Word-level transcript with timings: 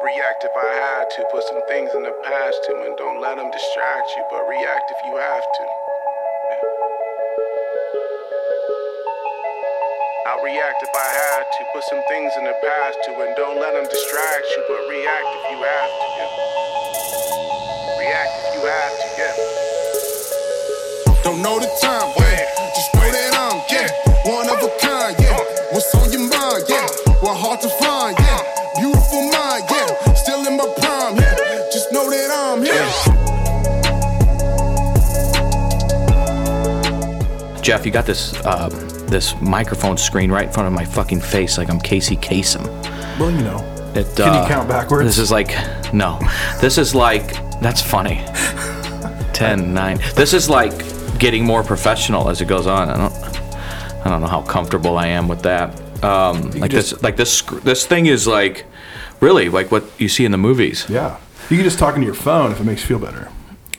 React 0.00 0.44
if 0.48 0.56
I 0.56 0.72
had 0.80 1.12
to. 1.12 1.28
Put 1.28 1.44
some 1.44 1.60
things 1.68 1.92
in 1.92 2.02
the 2.02 2.16
past 2.24 2.56
too, 2.64 2.72
and 2.88 2.96
don't 2.96 3.20
let 3.20 3.36
them 3.36 3.52
distract 3.52 4.08
you, 4.16 4.24
but 4.32 4.48
react 4.48 4.88
if 4.88 4.96
you 5.04 5.12
have 5.20 5.44
to. 5.44 5.64
I'll 10.24 10.40
react 10.40 10.80
if 10.80 10.88
I 10.96 11.04
had 11.04 11.44
to. 11.44 11.60
Put 11.76 11.84
some 11.84 12.00
things 12.08 12.32
in 12.40 12.44
the 12.48 12.56
past 12.64 12.96
too, 13.04 13.12
and 13.12 13.36
don't 13.36 13.60
let 13.60 13.76
them 13.76 13.84
distract 13.84 14.46
you, 14.56 14.64
but 14.72 14.88
react 14.88 15.28
if 15.36 15.44
you 15.52 15.60
have 15.68 15.92
to. 15.92 16.06
Yeah. 16.16 16.32
React 18.00 18.32
if 18.40 18.56
you 18.56 18.62
have 18.72 18.96
to, 18.96 19.06
yeah. 19.20 19.36
Don't 21.28 21.44
know 21.44 21.60
the 21.60 21.68
time, 21.84 22.08
yeah. 22.16 22.48
Just 22.72 22.88
know 22.96 23.04
that 23.04 23.36
I'm, 23.36 23.60
yeah, 23.68 23.92
one 24.24 24.48
of 24.48 24.64
a 24.64 24.72
kind, 24.80 25.12
yeah. 25.20 25.36
Uh. 25.36 25.44
What's 25.76 25.92
on 25.92 26.08
your 26.08 26.24
mind, 26.24 26.64
yeah? 26.72 26.88
What 27.20 27.36
hard 27.36 27.60
to 27.60 27.68
find, 27.84 28.16
yeah. 28.18 28.29
Jeff, 37.70 37.86
you 37.86 37.92
got 37.92 38.04
this 38.04 38.34
um, 38.46 38.70
this 39.06 39.40
microphone 39.40 39.96
screen 39.96 40.32
right 40.32 40.48
in 40.48 40.52
front 40.52 40.66
of 40.66 40.72
my 40.72 40.84
fucking 40.84 41.20
face, 41.20 41.56
like 41.56 41.70
I'm 41.70 41.78
Casey 41.78 42.16
Kasem. 42.16 42.66
Well, 43.20 43.30
you 43.30 43.42
know. 43.42 43.58
It, 43.94 44.08
Can 44.16 44.28
uh, 44.28 44.42
you 44.42 44.48
count 44.48 44.68
backwards? 44.68 45.04
This 45.06 45.18
is 45.18 45.30
like 45.30 45.50
no. 45.94 46.18
This 46.60 46.78
is 46.78 46.96
like 46.96 47.28
that's 47.60 47.80
funny. 47.80 48.24
10, 49.34 49.72
9. 49.72 49.98
This 50.16 50.34
is 50.34 50.50
like 50.50 50.72
getting 51.20 51.44
more 51.44 51.62
professional 51.62 52.28
as 52.28 52.40
it 52.40 52.46
goes 52.46 52.66
on. 52.66 52.90
I 52.90 52.96
don't 52.96 53.14
I 54.04 54.10
don't 54.10 54.20
know 54.20 54.26
how 54.26 54.42
comfortable 54.42 54.98
I 54.98 55.06
am 55.06 55.28
with 55.28 55.42
that. 55.42 55.80
Um, 56.02 56.50
like 56.50 56.72
just- 56.72 56.94
this 56.94 57.02
like 57.04 57.16
this 57.16 57.40
this 57.62 57.86
thing 57.86 58.06
is 58.06 58.26
like 58.26 58.66
really 59.20 59.48
like 59.48 59.70
what 59.70 59.84
you 59.96 60.08
see 60.08 60.24
in 60.24 60.32
the 60.32 60.38
movies. 60.38 60.86
yeah. 60.88 61.18
You 61.48 61.56
can 61.56 61.62
just 61.62 61.78
talk 61.78 61.94
into 61.94 62.06
your 62.06 62.16
phone 62.16 62.50
if 62.50 62.58
it 62.60 62.64
makes 62.64 62.80
you 62.82 62.88
feel 62.88 62.98
better. 62.98 63.30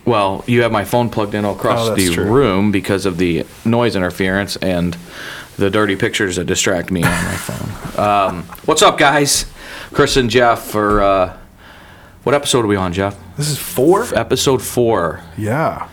Well, 0.06 0.44
you 0.48 0.64
have 0.64 0.72
my 0.72 0.84
phone 0.86 1.10
plugged 1.10 1.36
in 1.36 1.46
across 1.46 1.88
Oh, 1.88 1.90
that's 1.96 2.08
the 2.10 2.14
true. 2.16 2.24
room 2.26 2.72
because 2.72 3.06
of 3.06 3.18
the 3.18 3.46
noise 3.66 3.96
interference 3.96 4.56
and 4.58 4.98
the 5.58 5.70
dirty 5.70 5.96
pictures 5.96 6.38
that 6.38 6.46
distract 6.46 6.90
me 6.92 7.04
on 7.04 7.10
my 7.12 7.36
phone. 7.36 7.68
Um, 7.92 8.44
what's 8.66 8.82
up, 8.82 8.98
guys? 8.98 9.46
Chris 9.92 10.16
and 10.16 10.30
Jeff 10.30 10.62
for 10.64 11.02
uh, 11.02 11.38
what 12.24 12.34
episode 12.34 12.64
are 12.64 12.68
we 12.68 12.78
on, 12.78 12.94
Jeff? 12.94 13.18
This 13.36 13.50
is 13.50 13.58
four? 13.60 14.06
Episode 14.16 14.62
four. 14.62 15.20
Yeah. 15.38 15.90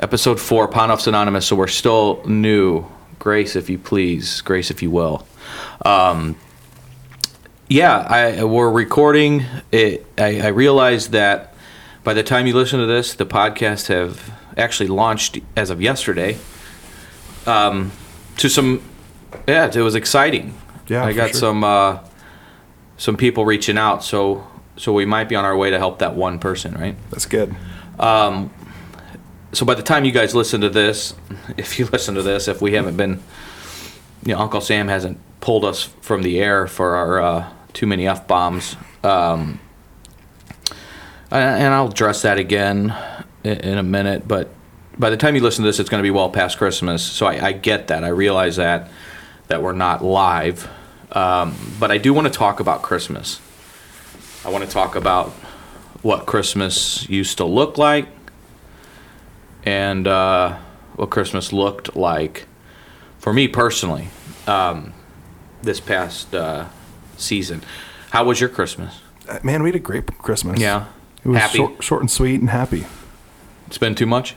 Episode 0.00 0.40
four, 0.40 0.68
Pondoffs 0.68 1.06
Anonymous. 1.06 1.46
So 1.46 1.54
we're 1.54 1.68
still 1.68 2.22
new. 2.26 2.84
Grace, 3.20 3.54
if 3.54 3.70
you 3.70 3.78
please. 3.78 4.40
Grace, 4.40 4.70
if 4.72 4.82
you 4.82 4.90
will. 4.90 5.26
Um, 5.84 6.34
yeah, 7.68 7.98
I, 7.98 8.42
we're 8.44 8.70
recording. 8.70 9.44
It, 9.70 10.04
I, 10.18 10.40
I 10.40 10.46
realized 10.48 11.12
that 11.12 11.47
by 12.08 12.14
the 12.14 12.22
time 12.22 12.46
you 12.46 12.54
listen 12.54 12.80
to 12.80 12.86
this, 12.86 13.12
the 13.12 13.26
podcast 13.26 13.88
have 13.88 14.32
actually 14.56 14.86
launched 14.86 15.40
as 15.54 15.68
of 15.68 15.82
yesterday. 15.82 16.38
Um, 17.44 17.92
to 18.38 18.48
some, 18.48 18.82
yeah, 19.46 19.66
it 19.66 19.82
was 19.82 19.94
exciting. 19.94 20.58
Yeah, 20.86 21.04
I 21.04 21.12
got 21.12 21.32
sure. 21.32 21.40
some 21.40 21.64
uh, 21.64 21.98
some 22.96 23.18
people 23.18 23.44
reaching 23.44 23.76
out. 23.76 24.02
So 24.02 24.48
so 24.78 24.94
we 24.94 25.04
might 25.04 25.28
be 25.28 25.36
on 25.36 25.44
our 25.44 25.54
way 25.54 25.68
to 25.68 25.76
help 25.76 25.98
that 25.98 26.14
one 26.14 26.38
person, 26.38 26.72
right? 26.72 26.96
That's 27.10 27.26
good. 27.26 27.54
so 28.00 29.66
by 29.66 29.74
the 29.74 29.82
time 29.82 30.06
you 30.06 30.12
guys 30.12 30.34
listen 30.34 30.62
to 30.62 30.70
this, 30.70 31.12
if 31.58 31.78
you 31.78 31.84
listen 31.92 32.14
to 32.14 32.22
this, 32.22 32.48
if 32.48 32.62
we 32.62 32.72
haven't 32.72 32.96
been, 32.96 33.22
you 34.24 34.32
know, 34.32 34.40
Uncle 34.40 34.62
Sam 34.62 34.88
hasn't 34.88 35.18
pulled 35.42 35.66
us 35.66 35.82
from 36.00 36.22
the 36.22 36.40
air 36.40 36.66
for 36.68 36.94
our 36.94 37.20
uh, 37.20 37.52
too 37.74 37.86
many 37.86 38.08
f 38.08 38.26
bombs, 38.26 38.76
um, 39.04 39.60
and 41.30 41.74
I'll 41.74 41.88
address 41.88 42.22
that 42.22 42.38
again 42.38 42.94
in, 43.44 43.58
in 43.60 43.78
a 43.78 43.82
minute. 43.82 44.26
But 44.26 44.50
by 44.98 45.10
the 45.10 45.16
time 45.16 45.34
you 45.34 45.42
listen 45.42 45.62
to 45.62 45.68
this, 45.68 45.78
it's 45.78 45.90
going 45.90 46.02
to 46.02 46.06
be 46.06 46.10
well 46.10 46.30
past 46.30 46.58
Christmas, 46.58 47.02
so 47.02 47.26
I, 47.26 47.48
I 47.48 47.52
get 47.52 47.88
that. 47.88 48.04
I 48.04 48.08
realize 48.08 48.56
that 48.56 48.90
that 49.48 49.62
we're 49.62 49.72
not 49.72 50.04
live, 50.04 50.68
um, 51.12 51.56
but 51.80 51.90
I 51.90 51.96
do 51.98 52.12
want 52.12 52.26
to 52.26 52.32
talk 52.32 52.60
about 52.60 52.82
Christmas. 52.82 53.40
I 54.44 54.50
want 54.50 54.64
to 54.64 54.70
talk 54.70 54.94
about 54.94 55.30
what 56.02 56.26
Christmas 56.26 57.08
used 57.08 57.38
to 57.38 57.44
look 57.44 57.78
like 57.78 58.08
and 59.64 60.06
uh, 60.06 60.58
what 60.96 61.10
Christmas 61.10 61.52
looked 61.52 61.96
like 61.96 62.46
for 63.18 63.32
me 63.32 63.48
personally 63.48 64.08
um, 64.46 64.92
this 65.62 65.80
past 65.80 66.34
uh, 66.34 66.66
season. 67.16 67.62
How 68.10 68.24
was 68.24 68.40
your 68.40 68.48
Christmas? 68.48 69.00
Uh, 69.28 69.38
Man, 69.42 69.62
we 69.62 69.70
had 69.70 69.76
a 69.76 69.80
great 69.80 70.06
Christmas. 70.18 70.60
Yeah, 70.60 70.86
It 71.28 71.32
was 71.32 71.40
happy. 71.40 71.58
Short, 71.58 71.84
short 71.84 72.00
and 72.00 72.10
sweet 72.10 72.40
and 72.40 72.48
happy. 72.50 72.86
Spend 73.70 73.98
too 73.98 74.06
much? 74.06 74.34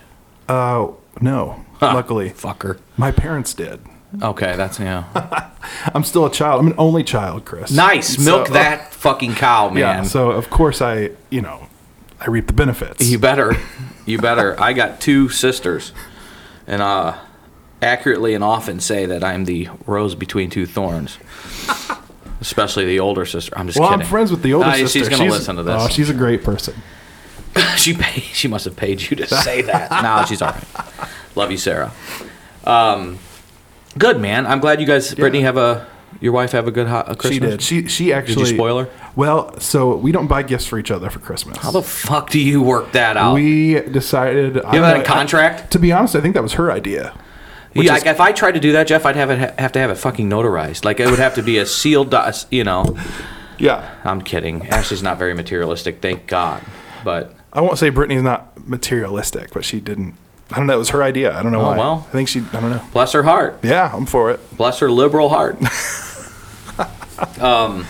Uh, 0.49 0.87
no. 1.21 1.63
Huh, 1.79 1.93
Luckily, 1.93 2.29
fucker. 2.31 2.79
my 2.97 3.11
parents 3.11 3.53
did. 3.53 3.79
Okay, 4.21 4.57
that's 4.57 4.77
yeah. 4.77 5.05
I'm 5.95 6.03
still 6.03 6.25
a 6.25 6.31
child. 6.31 6.59
I'm 6.59 6.67
an 6.67 6.75
only 6.77 7.03
child, 7.03 7.45
Chris. 7.45 7.71
nice, 7.71 8.19
milk 8.19 8.47
So- 8.47 8.53
that 8.59 8.93
fucking 8.93 9.35
cow, 9.35 9.69
man. 9.69 9.77
Yeah. 9.79 10.01
So 10.03 10.31
of 10.31 10.49
course 10.49 10.81
I, 10.81 11.11
you 11.29 11.41
know, 11.41 11.67
I 12.19 12.27
reap 12.29 12.47
the 12.47 12.53
benefits. 12.53 13.09
You 13.09 13.17
better. 13.17 13.55
You 14.05 14.17
better. 14.17 14.59
I 14.61 14.73
got 14.73 14.99
two 14.99 15.29
sisters, 15.29 15.93
and 16.67 16.81
uh, 16.81 17.17
accurately 17.81 18.33
and 18.33 18.43
often 18.43 18.81
say 18.81 19.05
that 19.05 19.23
I'm 19.23 19.45
the 19.45 19.69
rose 19.87 20.13
between 20.13 20.49
two 20.49 20.65
thorns. 20.65 21.17
Especially 22.41 22.85
the 22.85 22.99
older 22.99 23.25
sister. 23.25 23.55
I'm 23.55 23.67
just 23.67 23.79
well, 23.79 23.89
kidding. 23.89 24.03
I'm 24.03 24.09
friends 24.09 24.31
with 24.31 24.41
the 24.41 24.53
older 24.53 24.67
Nah, 24.67 24.73
sister. 24.73 24.99
She's 24.99 25.09
gonna 25.09 25.29
listen 25.29 25.55
to 25.57 25.63
this. 25.63 25.75
Oh, 25.77 25.87
she's 25.87 26.09
a 26.09 26.13
great 26.13 26.43
person. 26.43 26.73
she 27.77 27.93
paid, 27.93 28.23
she 28.23 28.47
must 28.47 28.65
have 28.65 28.75
paid 28.75 29.01
you 29.01 29.15
to 29.17 29.27
say 29.43 29.61
that. 29.61 29.91
no, 30.03 30.25
she's 30.25 30.41
all 30.41 30.51
right. 30.51 31.09
Love 31.35 31.51
you, 31.51 31.57
Sarah. 31.57 31.91
Um, 32.65 33.19
good 33.97 34.19
man. 34.19 34.45
I'm 34.45 34.59
glad 34.59 34.81
you 34.81 34.87
guys, 34.87 35.13
Brittany, 35.13 35.41
have 35.43 35.57
a 35.57 35.87
your 36.19 36.33
wife 36.33 36.51
have 36.51 36.67
a 36.67 36.71
good 36.71 36.87
ho- 36.87 37.03
a 37.07 37.15
Christmas. 37.15 37.63
She 37.63 37.81
did. 37.81 37.89
She 37.89 38.05
she 38.05 38.13
actually. 38.13 38.53
spoil 38.53 38.79
her? 38.79 38.89
Well, 39.15 39.59
so 39.59 39.95
we 39.95 40.11
don't 40.11 40.27
buy 40.27 40.43
gifts 40.43 40.65
for 40.65 40.77
each 40.77 40.91
other 40.91 41.09
for 41.09 41.19
Christmas. 41.19 41.57
How 41.57 41.71
the 41.71 41.81
fuck 41.81 42.29
do 42.29 42.39
you 42.39 42.61
work 42.61 42.91
that 42.93 43.17
out? 43.17 43.33
we 43.33 43.79
decided. 43.81 44.55
You 44.55 44.61
have 44.61 44.73
that 44.73 44.97
in 44.97 45.05
contract? 45.05 45.71
To 45.71 45.79
be 45.79 45.91
honest, 45.91 46.15
I 46.15 46.21
think 46.21 46.33
that 46.35 46.43
was 46.43 46.53
her 46.53 46.71
idea. 46.71 47.13
Which 47.73 47.85
yeah, 47.87 47.95
is- 47.95 48.03
like, 48.05 48.11
if 48.11 48.19
I 48.19 48.31
tried 48.31 48.53
to 48.53 48.59
do 48.59 48.71
that, 48.73 48.87
Jeff, 48.87 49.05
I'd 49.05 49.15
have 49.15 49.29
it 49.29 49.59
have 49.59 49.71
to 49.73 49.79
have 49.79 49.89
it 49.91 49.95
fucking 49.95 50.29
notarized. 50.29 50.83
Like 50.85 50.99
it 50.99 51.09
would 51.09 51.19
have 51.19 51.35
to 51.35 51.43
be 51.43 51.57
a 51.57 51.65
sealed, 51.65 52.13
you 52.49 52.63
know. 52.63 52.97
Yeah. 53.57 53.93
I'm 54.03 54.21
kidding. 54.21 54.67
Ashley's 54.69 55.03
not 55.03 55.17
very 55.19 55.33
materialistic, 55.35 56.01
thank 56.01 56.25
God. 56.27 56.63
But 57.03 57.35
I 57.53 57.61
won't 57.61 57.77
say 57.77 57.89
Brittany's 57.89 58.23
not 58.23 58.67
materialistic, 58.67 59.51
but 59.53 59.63
she 59.65 59.79
didn't. 59.79 60.15
I 60.51 60.57
don't 60.57 60.67
know. 60.67 60.73
It 60.75 60.79
was 60.79 60.89
her 60.89 61.01
idea. 61.03 61.37
I 61.37 61.41
don't 61.43 61.51
know 61.53 61.61
Oh, 61.61 61.67
why. 61.67 61.77
well. 61.77 62.05
I 62.09 62.11
think 62.11 62.27
she. 62.27 62.39
I 62.53 62.59
don't 62.59 62.71
know. 62.71 62.81
bless 62.91 63.13
her 63.13 63.23
heart. 63.23 63.59
Yeah, 63.63 63.89
I'm 63.93 64.05
for 64.05 64.31
it. 64.31 64.39
bless 64.57 64.79
her 64.79 64.89
liberal 64.91 65.29
heart. 65.29 65.57
um, 67.39 67.85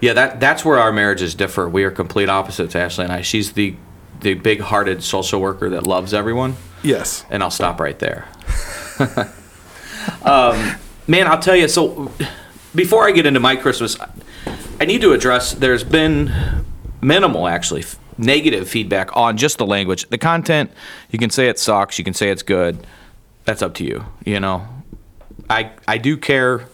yeah, 0.00 0.12
that 0.14 0.40
that's 0.40 0.64
where 0.64 0.78
our 0.78 0.92
marriages 0.92 1.34
differ. 1.34 1.68
We 1.68 1.84
are 1.84 1.90
complete 1.90 2.28
opposites, 2.28 2.74
Ashley 2.76 3.04
and 3.04 3.12
I. 3.12 3.22
She's 3.22 3.52
the 3.52 3.74
the 4.20 4.34
big-hearted 4.34 5.02
social 5.02 5.40
worker 5.40 5.68
that 5.70 5.84
loves 5.84 6.14
everyone, 6.14 6.54
Yes. 6.84 7.24
and 7.28 7.42
I'll 7.42 7.50
stop 7.50 7.80
right 7.80 7.98
there. 7.98 8.26
um, 10.24 10.76
man, 11.06 11.26
I'll 11.26 11.40
tell 11.40 11.56
you. 11.56 11.68
So, 11.68 12.10
before 12.74 13.06
I 13.06 13.12
get 13.12 13.26
into 13.26 13.40
my 13.40 13.56
Christmas, 13.56 13.96
I 14.80 14.84
need 14.84 15.00
to 15.02 15.12
address. 15.12 15.52
There's 15.52 15.84
been 15.84 16.32
minimal, 17.00 17.46
actually, 17.48 17.82
f- 17.82 17.98
negative 18.18 18.68
feedback 18.68 19.16
on 19.16 19.36
just 19.36 19.58
the 19.58 19.66
language, 19.66 20.08
the 20.08 20.18
content. 20.18 20.70
You 21.10 21.18
can 21.18 21.30
say 21.30 21.48
it 21.48 21.58
sucks. 21.58 21.98
You 21.98 22.04
can 22.04 22.14
say 22.14 22.30
it's 22.30 22.42
good. 22.42 22.86
That's 23.44 23.62
up 23.62 23.74
to 23.74 23.84
you. 23.84 24.04
You 24.24 24.40
know, 24.40 24.66
I 25.50 25.72
I 25.86 25.98
do 25.98 26.16
care. 26.16 26.66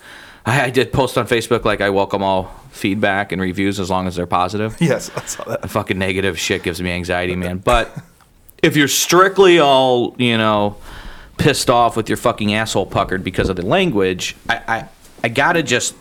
I, 0.45 0.65
I 0.65 0.71
did 0.71 0.93
post 0.93 1.19
on 1.19 1.27
Facebook 1.27 1.65
like 1.65 1.81
I 1.81 1.91
welcome 1.91 2.23
all 2.23 2.55
feedback 2.71 3.33
and 3.33 3.41
reviews 3.43 3.81
as 3.81 3.91
long 3.91 4.07
as 4.07 4.17
they're 4.17 4.27
positive. 4.27 4.77
Yes, 4.81 5.11
I 5.17 5.25
saw 5.27 5.45
that. 5.45 5.63
The 5.63 5.69
fucking 5.69 5.99
negative 5.99 6.39
shit 6.39 6.63
gives 6.63 6.81
me 6.81 6.91
anxiety, 6.91 7.37
man. 7.37 7.59
But 7.59 7.97
if 8.63 8.77
you're 8.77 8.89
strictly 8.89 9.59
all 9.59 10.15
you 10.19 10.37
know 10.39 10.77
pissed 11.39 11.71
off 11.71 11.97
with 11.97 12.09
your 12.09 12.17
fucking 12.19 12.53
asshole 12.55 12.87
puckered 12.87 13.25
because 13.25 13.49
of 13.49 13.57
the 13.57 13.63
language, 13.65 14.37
I 14.49 14.57
I, 14.69 14.89
I 15.25 15.29
gotta 15.29 15.63
just 15.63 15.95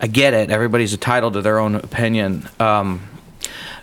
I 0.00 0.06
get 0.06 0.34
it. 0.34 0.50
Everybody's 0.50 0.92
entitled 0.94 1.34
to 1.34 1.42
their 1.42 1.58
own 1.58 1.74
opinion. 1.74 2.48
Um, 2.58 3.02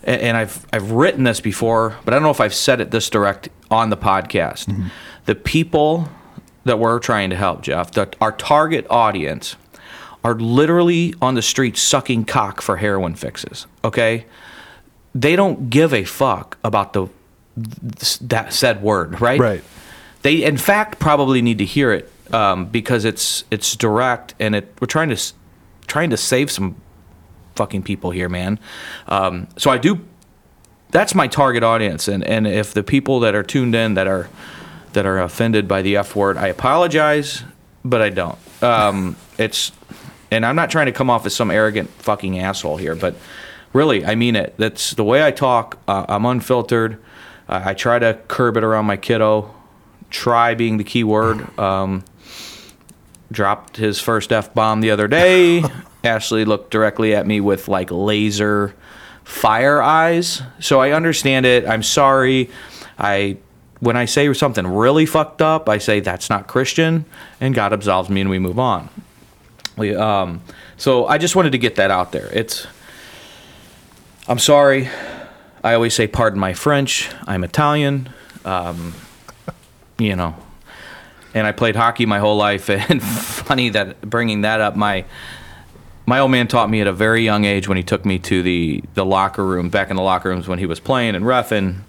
a- 0.03 0.09
and 0.23 0.35
I've 0.35 0.65
I've 0.73 0.91
written 0.91 1.23
this 1.23 1.39
before, 1.39 1.95
but 2.05 2.13
I 2.13 2.17
don't 2.17 2.23
know 2.23 2.31
if 2.31 2.41
I've 2.41 2.53
said 2.55 2.81
it 2.81 2.91
this 2.91 3.09
direct 3.09 3.49
on 3.69 3.89
the 3.89 3.97
podcast. 3.97 4.89
The 5.25 5.35
people 5.35 6.09
that 6.65 6.79
we're 6.79 6.99
trying 6.99 7.29
to 7.29 7.35
help, 7.35 7.61
Jeff, 7.61 7.91
that 7.91 8.15
our 8.19 8.31
target 8.31 8.85
audience 8.89 9.55
are 10.23 10.35
literally 10.35 11.13
on 11.21 11.35
the 11.35 11.41
street 11.41 11.77
sucking 11.77 12.25
cock 12.25 12.61
for 12.61 12.77
heroin 12.77 13.15
fixes. 13.15 13.67
Okay, 13.83 14.25
they 15.13 15.35
don't 15.35 15.69
give 15.69 15.93
a 15.93 16.03
fuck 16.03 16.57
about 16.63 16.93
the 16.93 17.07
that 18.21 18.53
said 18.53 18.81
word, 18.81 19.19
right? 19.21 19.39
Right. 19.39 19.63
They, 20.21 20.43
in 20.43 20.57
fact, 20.57 20.99
probably 20.99 21.41
need 21.41 21.57
to 21.59 21.65
hear 21.65 21.91
it 21.91 22.11
um, 22.33 22.65
because 22.65 23.05
it's 23.05 23.43
it's 23.51 23.75
direct 23.75 24.35
and 24.39 24.55
it. 24.55 24.73
We're 24.81 24.87
trying 24.87 25.09
to 25.09 25.33
trying 25.87 26.09
to 26.09 26.17
save 26.17 26.51
some 26.51 26.75
fucking 27.55 27.83
people 27.83 28.11
here, 28.11 28.29
man. 28.29 28.59
Um, 29.07 29.47
so 29.57 29.71
I 29.71 29.77
do. 29.77 29.99
That's 30.91 31.13
my 31.13 31.27
target 31.27 31.63
audience, 31.63 32.07
and 32.07 32.23
and 32.23 32.47
if 32.47 32.73
the 32.73 32.83
people 32.83 33.19
that 33.21 33.35
are 33.35 33.43
tuned 33.43 33.75
in 33.75 33.95
that 33.95 34.07
are 34.07 34.29
that 34.93 35.05
are 35.05 35.19
offended 35.19 35.67
by 35.67 35.81
the 35.81 35.97
F 35.97 36.15
word, 36.15 36.37
I 36.37 36.47
apologize, 36.47 37.43
but 37.83 38.01
I 38.01 38.09
don't. 38.09 38.37
Um, 38.63 39.15
it's, 39.37 39.71
and 40.31 40.45
I'm 40.45 40.55
not 40.55 40.71
trying 40.71 40.87
to 40.87 40.91
come 40.91 41.09
off 41.09 41.25
as 41.25 41.35
some 41.35 41.51
arrogant 41.51 41.89
fucking 41.89 42.39
asshole 42.39 42.77
here, 42.77 42.95
but 42.95 43.15
really, 43.73 44.05
I 44.05 44.15
mean 44.15 44.35
it. 44.35 44.55
That's 44.57 44.91
the 44.91 45.03
way 45.03 45.25
I 45.25 45.31
talk. 45.31 45.77
Uh, 45.87 46.05
I'm 46.07 46.25
unfiltered. 46.25 47.03
I 47.49 47.71
I 47.71 47.73
try 47.73 47.99
to 47.99 48.19
curb 48.27 48.55
it 48.55 48.63
around 48.63 48.85
my 48.85 48.97
kiddo. 48.97 49.53
Try 50.09 50.55
being 50.55 50.77
the 50.77 50.83
key 50.83 51.03
word. 51.03 51.57
Um, 51.59 52.03
dropped 53.31 53.77
his 53.77 53.99
first 53.99 54.31
f 54.31 54.53
bomb 54.53 54.81
the 54.81 54.91
other 54.91 55.07
day. 55.07 55.63
Ashley 56.03 56.45
looked 56.45 56.71
directly 56.71 57.13
at 57.15 57.27
me 57.27 57.41
with 57.41 57.67
like 57.67 57.91
laser 57.91 58.73
fire 59.23 59.81
eyes. 59.81 60.41
So 60.59 60.79
I 60.79 60.91
understand 60.91 61.45
it. 61.45 61.67
I'm 61.67 61.83
sorry. 61.83 62.49
I 62.97 63.37
when 63.79 63.95
I 63.95 64.05
say 64.05 64.31
something 64.33 64.65
really 64.65 65.05
fucked 65.05 65.41
up, 65.41 65.69
I 65.69 65.77
say 65.77 65.99
that's 65.99 66.29
not 66.29 66.47
Christian, 66.47 67.05
and 67.39 67.53
God 67.53 67.73
absolves 67.73 68.09
me, 68.09 68.21
and 68.21 68.29
we 68.29 68.39
move 68.39 68.57
on. 68.57 68.89
We, 69.77 69.95
um, 69.95 70.41
so 70.77 71.05
I 71.05 71.19
just 71.19 71.35
wanted 71.35 71.51
to 71.51 71.59
get 71.59 71.75
that 71.75 71.91
out 71.91 72.11
there. 72.11 72.27
It's 72.33 72.65
I'm 74.27 74.39
sorry. 74.39 74.89
I 75.63 75.73
always 75.73 75.93
say 75.93 76.07
pardon 76.07 76.39
my 76.39 76.53
French. 76.53 77.09
I'm 77.27 77.43
Italian. 77.43 78.09
Um, 78.45 78.93
you 79.97 80.15
know, 80.15 80.35
and 81.33 81.45
I 81.45 81.51
played 81.51 81.75
hockey 81.75 82.05
my 82.05 82.19
whole 82.19 82.37
life. 82.37 82.69
And 82.89 83.01
funny 83.01 83.69
that 83.69 84.01
bringing 84.01 84.41
that 84.41 84.61
up, 84.61 84.75
my 84.75 85.05
my 86.05 86.19
old 86.19 86.31
man 86.31 86.47
taught 86.47 86.69
me 86.69 86.79
at 86.79 86.87
a 86.87 86.93
very 86.93 87.23
young 87.23 87.43
age 87.43 87.67
when 87.67 87.77
he 87.77 87.83
took 87.83 88.05
me 88.05 88.19
to 88.19 88.41
the 88.41 88.83
the 88.93 89.05
locker 89.05 89.45
room, 89.45 89.69
back 89.69 89.89
in 89.89 89.95
the 89.95 90.01
locker 90.01 90.29
rooms 90.29 90.47
when 90.47 90.59
he 90.59 90.65
was 90.65 90.79
playing 90.79 91.15
and 91.15 91.25
roughing, 91.25 91.83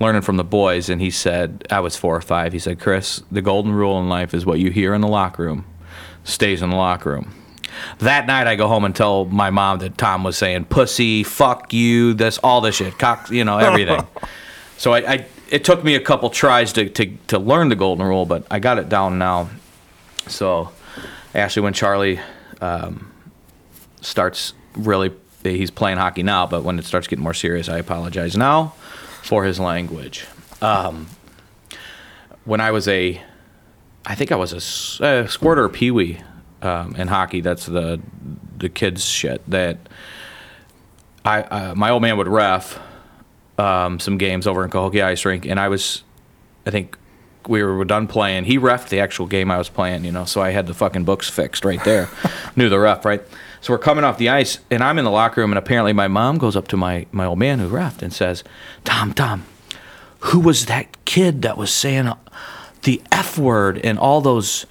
learning 0.00 0.22
from 0.22 0.36
the 0.36 0.44
boys. 0.44 0.88
And 0.88 1.00
he 1.00 1.10
said, 1.10 1.66
I 1.70 1.80
was 1.80 1.96
four 1.96 2.16
or 2.16 2.20
five. 2.20 2.52
He 2.52 2.58
said, 2.58 2.80
Chris, 2.80 3.22
the 3.30 3.42
golden 3.42 3.72
rule 3.72 3.98
in 4.00 4.08
life 4.08 4.34
is 4.34 4.46
what 4.46 4.58
you 4.58 4.70
hear 4.70 4.94
in 4.94 5.00
the 5.00 5.08
locker 5.08 5.44
room 5.44 5.64
stays 6.24 6.62
in 6.62 6.70
the 6.70 6.76
locker 6.76 7.10
room. 7.10 7.34
That 7.98 8.26
night, 8.26 8.46
I 8.46 8.56
go 8.56 8.68
home 8.68 8.84
and 8.84 8.94
tell 8.94 9.24
my 9.26 9.50
mom 9.50 9.78
that 9.80 9.98
Tom 9.98 10.24
was 10.24 10.36
saying 10.36 10.66
"pussy," 10.66 11.22
"fuck 11.22 11.72
you," 11.72 12.14
this, 12.14 12.38
all 12.38 12.60
this 12.60 12.76
shit, 12.76 12.98
cock, 12.98 13.30
you 13.30 13.44
know, 13.44 13.58
everything. 13.58 14.06
so 14.76 14.92
I, 14.92 15.12
I, 15.12 15.26
it 15.48 15.64
took 15.64 15.82
me 15.82 15.94
a 15.94 16.00
couple 16.00 16.30
tries 16.30 16.72
to, 16.74 16.88
to, 16.90 17.16
to 17.28 17.38
learn 17.38 17.68
the 17.68 17.76
golden 17.76 18.06
rule, 18.06 18.26
but 18.26 18.46
I 18.50 18.58
got 18.58 18.78
it 18.78 18.88
down 18.88 19.18
now. 19.18 19.48
So, 20.26 20.70
actually, 21.34 21.62
when 21.62 21.72
Charlie 21.72 22.20
um, 22.60 23.12
starts 24.00 24.52
really, 24.74 25.12
he's 25.42 25.70
playing 25.70 25.98
hockey 25.98 26.22
now, 26.22 26.46
but 26.46 26.64
when 26.64 26.78
it 26.78 26.84
starts 26.84 27.06
getting 27.06 27.22
more 27.22 27.34
serious, 27.34 27.68
I 27.68 27.78
apologize 27.78 28.36
now 28.36 28.74
for 29.22 29.44
his 29.44 29.58
language. 29.58 30.26
Um, 30.60 31.08
when 32.44 32.60
I 32.60 32.70
was 32.70 32.88
a, 32.88 33.22
I 34.04 34.14
think 34.14 34.32
I 34.32 34.36
was 34.36 34.52
a 34.52 35.28
squirter 35.28 35.64
or 35.64 35.68
peewee 35.68 36.20
um, 36.62 36.94
in 36.96 37.08
hockey. 37.08 37.40
That's 37.40 37.66
the 37.66 38.00
the 38.56 38.68
kids 38.68 39.04
shit 39.04 39.40
that 39.48 39.78
I 41.24 41.42
uh, 41.42 41.74
my 41.74 41.90
old 41.90 42.02
man 42.02 42.16
would 42.16 42.26
ref 42.26 42.80
um, 43.58 43.98
some 44.00 44.18
games 44.18 44.46
over 44.46 44.64
in 44.64 44.70
Cahokia 44.70 45.06
Ice 45.08 45.24
Rink, 45.24 45.46
and 45.46 45.58
I 45.58 45.68
was, 45.68 46.04
I 46.66 46.70
think 46.70 46.96
we 47.48 47.62
were 47.62 47.84
done 47.84 48.06
playing. 48.06 48.44
He 48.44 48.58
refed 48.58 48.88
the 48.88 49.00
actual 49.00 49.26
game 49.26 49.50
I 49.50 49.58
was 49.58 49.68
playing, 49.68 50.04
you 50.04 50.12
know, 50.12 50.24
so 50.24 50.40
I 50.42 50.50
had 50.50 50.66
the 50.66 50.74
fucking 50.74 51.04
books 51.04 51.28
fixed 51.28 51.64
right 51.64 51.82
there. 51.84 52.08
Knew 52.56 52.68
the 52.68 52.78
ref, 52.78 53.04
right? 53.04 53.22
So 53.60 53.72
we're 53.72 53.78
coming 53.78 54.04
off 54.04 54.18
the 54.18 54.28
ice, 54.28 54.58
and 54.70 54.82
I'm 54.82 54.98
in 54.98 55.04
the 55.04 55.10
locker 55.10 55.40
room, 55.40 55.50
and 55.50 55.58
apparently 55.58 55.92
my 55.92 56.08
mom 56.08 56.38
goes 56.38 56.56
up 56.56 56.68
to 56.68 56.76
my 56.76 57.06
my 57.10 57.24
old 57.24 57.38
man 57.38 57.58
who 57.58 57.68
refed 57.68 58.02
and 58.02 58.12
says, 58.12 58.44
"Tom, 58.84 59.12
Tom, 59.12 59.44
who 60.20 60.38
was 60.38 60.66
that 60.66 61.04
kid 61.04 61.42
that 61.42 61.56
was 61.56 61.72
saying 61.72 62.12
the 62.82 63.02
f 63.10 63.36
word 63.36 63.78
and 63.78 63.98
all 63.98 64.20
those 64.20 64.66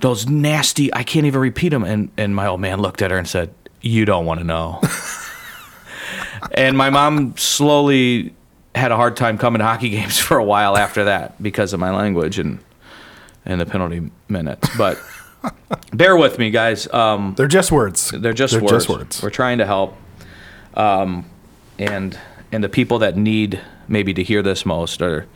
those 0.00 0.26
nasty? 0.26 0.92
I 0.94 1.02
can't 1.02 1.26
even 1.26 1.40
repeat 1.40 1.68
them." 1.68 1.84
And 1.84 2.10
and 2.16 2.34
my 2.34 2.46
old 2.46 2.60
man 2.60 2.80
looked 2.80 3.02
at 3.02 3.10
her 3.10 3.18
and 3.18 3.28
said, 3.28 3.52
"You 3.82 4.06
don't 4.06 4.24
want 4.24 4.40
to 4.40 4.44
know." 4.44 4.80
and 6.52 6.76
my 6.76 6.90
mom 6.90 7.36
slowly 7.36 8.34
had 8.74 8.92
a 8.92 8.96
hard 8.96 9.16
time 9.16 9.36
coming 9.38 9.58
to 9.58 9.64
hockey 9.64 9.90
games 9.90 10.18
for 10.18 10.38
a 10.38 10.44
while 10.44 10.76
after 10.76 11.04
that 11.04 11.40
because 11.42 11.72
of 11.72 11.80
my 11.80 11.90
language 11.90 12.38
and 12.38 12.58
and 13.44 13.60
the 13.60 13.66
penalty 13.66 14.10
minutes. 14.28 14.68
But 14.76 14.98
bear 15.92 16.16
with 16.16 16.38
me, 16.38 16.50
guys. 16.50 16.92
Um, 16.92 17.34
They're 17.36 17.46
just 17.48 17.72
words. 17.72 18.10
they're 18.10 18.32
just 18.34 18.52
They're 18.52 18.62
words. 18.62 18.72
just 18.72 18.88
words. 18.88 19.22
We're 19.22 19.30
trying 19.30 19.58
to 19.58 19.66
help, 19.66 19.96
um, 20.74 21.24
and 21.78 22.18
and 22.52 22.62
the 22.62 22.68
people 22.68 22.98
that 23.00 23.16
need 23.16 23.60
maybe 23.88 24.12
to 24.14 24.22
hear 24.22 24.42
this 24.42 24.64
most 24.66 25.00
are 25.02 25.26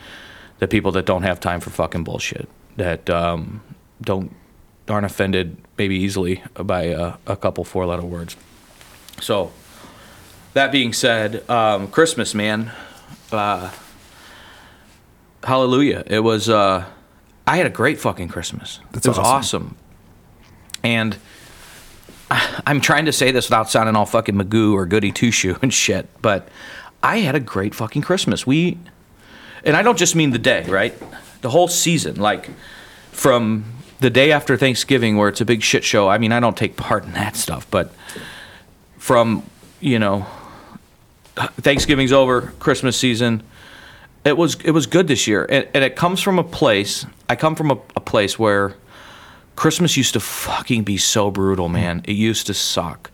the 0.58 0.68
people 0.68 0.92
that 0.92 1.06
don't 1.06 1.22
have 1.22 1.40
time 1.40 1.60
for 1.60 1.70
fucking 1.70 2.04
bullshit. 2.04 2.48
That 2.76 3.08
um, 3.08 3.62
don't 4.02 4.34
aren't 4.88 5.06
offended 5.06 5.56
maybe 5.78 5.96
easily 5.96 6.42
by 6.54 6.82
a, 6.84 7.14
a 7.26 7.36
couple 7.36 7.64
four 7.64 7.86
letter 7.86 8.02
words. 8.04 8.36
So 9.20 9.50
that 10.54 10.72
being 10.72 10.92
said, 10.92 11.48
um, 11.50 11.88
Christmas, 11.88 12.34
man, 12.34 12.72
uh, 13.30 13.70
hallelujah! 15.42 16.02
It 16.06 16.20
was. 16.20 16.48
Uh, 16.48 16.86
I 17.46 17.58
had 17.58 17.66
a 17.66 17.70
great 17.70 18.00
fucking 18.00 18.28
Christmas. 18.28 18.80
That's 18.92 19.06
it 19.06 19.10
was 19.10 19.18
awesome. 19.18 19.76
awesome. 19.76 19.76
And 20.82 21.18
I'm 22.30 22.80
trying 22.80 23.04
to 23.04 23.12
say 23.12 23.30
this 23.30 23.48
without 23.48 23.70
sounding 23.70 23.96
all 23.96 24.06
fucking 24.06 24.34
Magoo 24.34 24.72
or 24.72 24.86
goody 24.86 25.12
two 25.12 25.30
shoe 25.30 25.58
and 25.62 25.72
shit, 25.72 26.08
but 26.22 26.48
I 27.02 27.18
had 27.18 27.34
a 27.34 27.40
great 27.40 27.74
fucking 27.74 28.02
Christmas. 28.02 28.46
We, 28.46 28.78
and 29.62 29.76
I 29.76 29.82
don't 29.82 29.98
just 29.98 30.16
mean 30.16 30.30
the 30.30 30.38
day, 30.38 30.64
right? 30.64 30.94
The 31.42 31.50
whole 31.50 31.68
season, 31.68 32.16
like 32.16 32.48
from 33.12 33.64
the 34.00 34.10
day 34.10 34.32
after 34.32 34.56
Thanksgiving, 34.56 35.16
where 35.16 35.28
it's 35.28 35.40
a 35.40 35.44
big 35.44 35.62
shit 35.62 35.84
show. 35.84 36.08
I 36.08 36.18
mean, 36.18 36.32
I 36.32 36.40
don't 36.40 36.56
take 36.56 36.76
part 36.76 37.04
in 37.04 37.12
that 37.12 37.36
stuff, 37.36 37.70
but 37.70 37.92
from 38.96 39.42
you 39.80 39.98
know, 39.98 40.26
Thanksgiving's 41.36 42.12
over, 42.12 42.52
Christmas 42.60 42.96
season. 42.96 43.42
It 44.24 44.36
was 44.36 44.56
it 44.64 44.70
was 44.70 44.86
good 44.86 45.08
this 45.08 45.26
year, 45.26 45.46
and, 45.48 45.68
and 45.74 45.84
it 45.84 45.96
comes 45.96 46.20
from 46.20 46.38
a 46.38 46.44
place. 46.44 47.04
I 47.28 47.36
come 47.36 47.54
from 47.54 47.70
a, 47.70 47.78
a 47.96 48.00
place 48.00 48.38
where 48.38 48.74
Christmas 49.56 49.96
used 49.96 50.14
to 50.14 50.20
fucking 50.20 50.84
be 50.84 50.96
so 50.96 51.30
brutal, 51.30 51.68
man. 51.68 52.02
It 52.04 52.12
used 52.12 52.46
to 52.46 52.54
suck. 52.54 53.10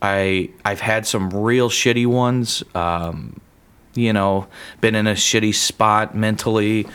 I 0.00 0.50
I've 0.64 0.80
had 0.80 1.06
some 1.06 1.30
real 1.30 1.70
shitty 1.70 2.06
ones. 2.06 2.62
Um, 2.74 3.40
you 3.94 4.12
know, 4.12 4.46
been 4.80 4.94
in 4.94 5.06
a 5.06 5.14
shitty 5.14 5.54
spot 5.54 6.14
mentally. 6.14 6.86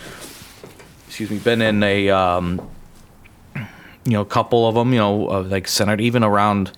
Excuse 1.08 1.30
me, 1.30 1.40
been 1.40 1.62
in 1.62 1.84
a 1.84 2.10
um, 2.10 2.62
you 3.56 4.12
know, 4.12 4.22
a 4.22 4.26
couple 4.26 4.68
of 4.68 4.76
them. 4.76 4.94
You 4.94 5.00
know, 5.00 5.18
like 5.18 5.68
centered 5.68 6.00
even 6.00 6.24
around 6.24 6.72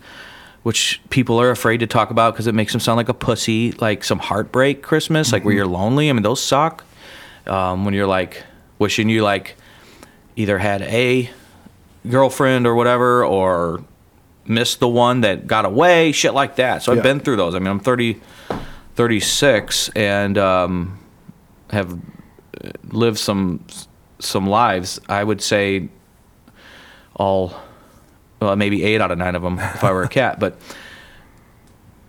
which 0.66 1.00
people 1.12 1.40
are 1.40 1.52
afraid 1.52 1.78
to 1.78 1.86
talk 1.86 2.10
about 2.10 2.34
because 2.34 2.48
it 2.48 2.56
makes 2.56 2.72
them 2.72 2.82
sound 2.82 2.98
like 2.98 3.08
a 3.08 3.14
pussy. 3.14 3.72
Like 3.74 4.04
some 4.04 4.18
heartbreak 4.18 4.82
Christmas, 4.82 5.32
like 5.32 5.46
where 5.46 5.54
you're 5.54 5.68
lonely. 5.68 6.10
I 6.10 6.14
mean, 6.14 6.24
those 6.24 6.42
suck. 6.42 6.84
Um, 7.46 7.86
when 7.86 7.94
you're 7.94 8.08
like 8.08 8.44
wishing 8.80 9.08
you 9.08 9.22
like 9.22 9.58
either 10.36 10.58
had 10.58 10.82
a 10.82 11.30
girlfriend 12.10 12.66
or 12.66 12.74
whatever, 12.74 13.24
or 13.24 13.84
missed 14.48 14.80
the 14.80 14.88
one 14.88 15.22
that 15.22 15.46
got 15.46 15.66
away, 15.66 16.12
shit 16.12 16.34
like 16.34 16.56
that. 16.56 16.82
So 16.82 16.94
I've 16.94 17.04
been 17.04 17.20
through 17.20 17.36
those. 17.36 17.54
I 17.54 17.60
mean, 17.60 17.68
I'm 17.68 17.80
30, 17.80 18.20
36 18.96 19.90
and 19.90 20.36
um, 20.36 21.00
have 21.70 21.96
lived 22.90 23.20
some 23.20 23.64
some 24.18 24.48
lives. 24.48 25.00
I 25.08 25.24
would 25.24 25.44
say 25.44 25.90
all 27.14 27.54
well, 28.46 28.56
maybe 28.56 28.84
eight 28.84 29.02
out 29.02 29.12
of 29.12 29.18
nine 29.18 29.36
of 29.36 29.42
them 29.42 29.60
if 29.60 29.84
I 29.84 29.92
were 29.92 30.04
a 30.04 30.10
cat. 30.10 30.40
But 30.40 30.58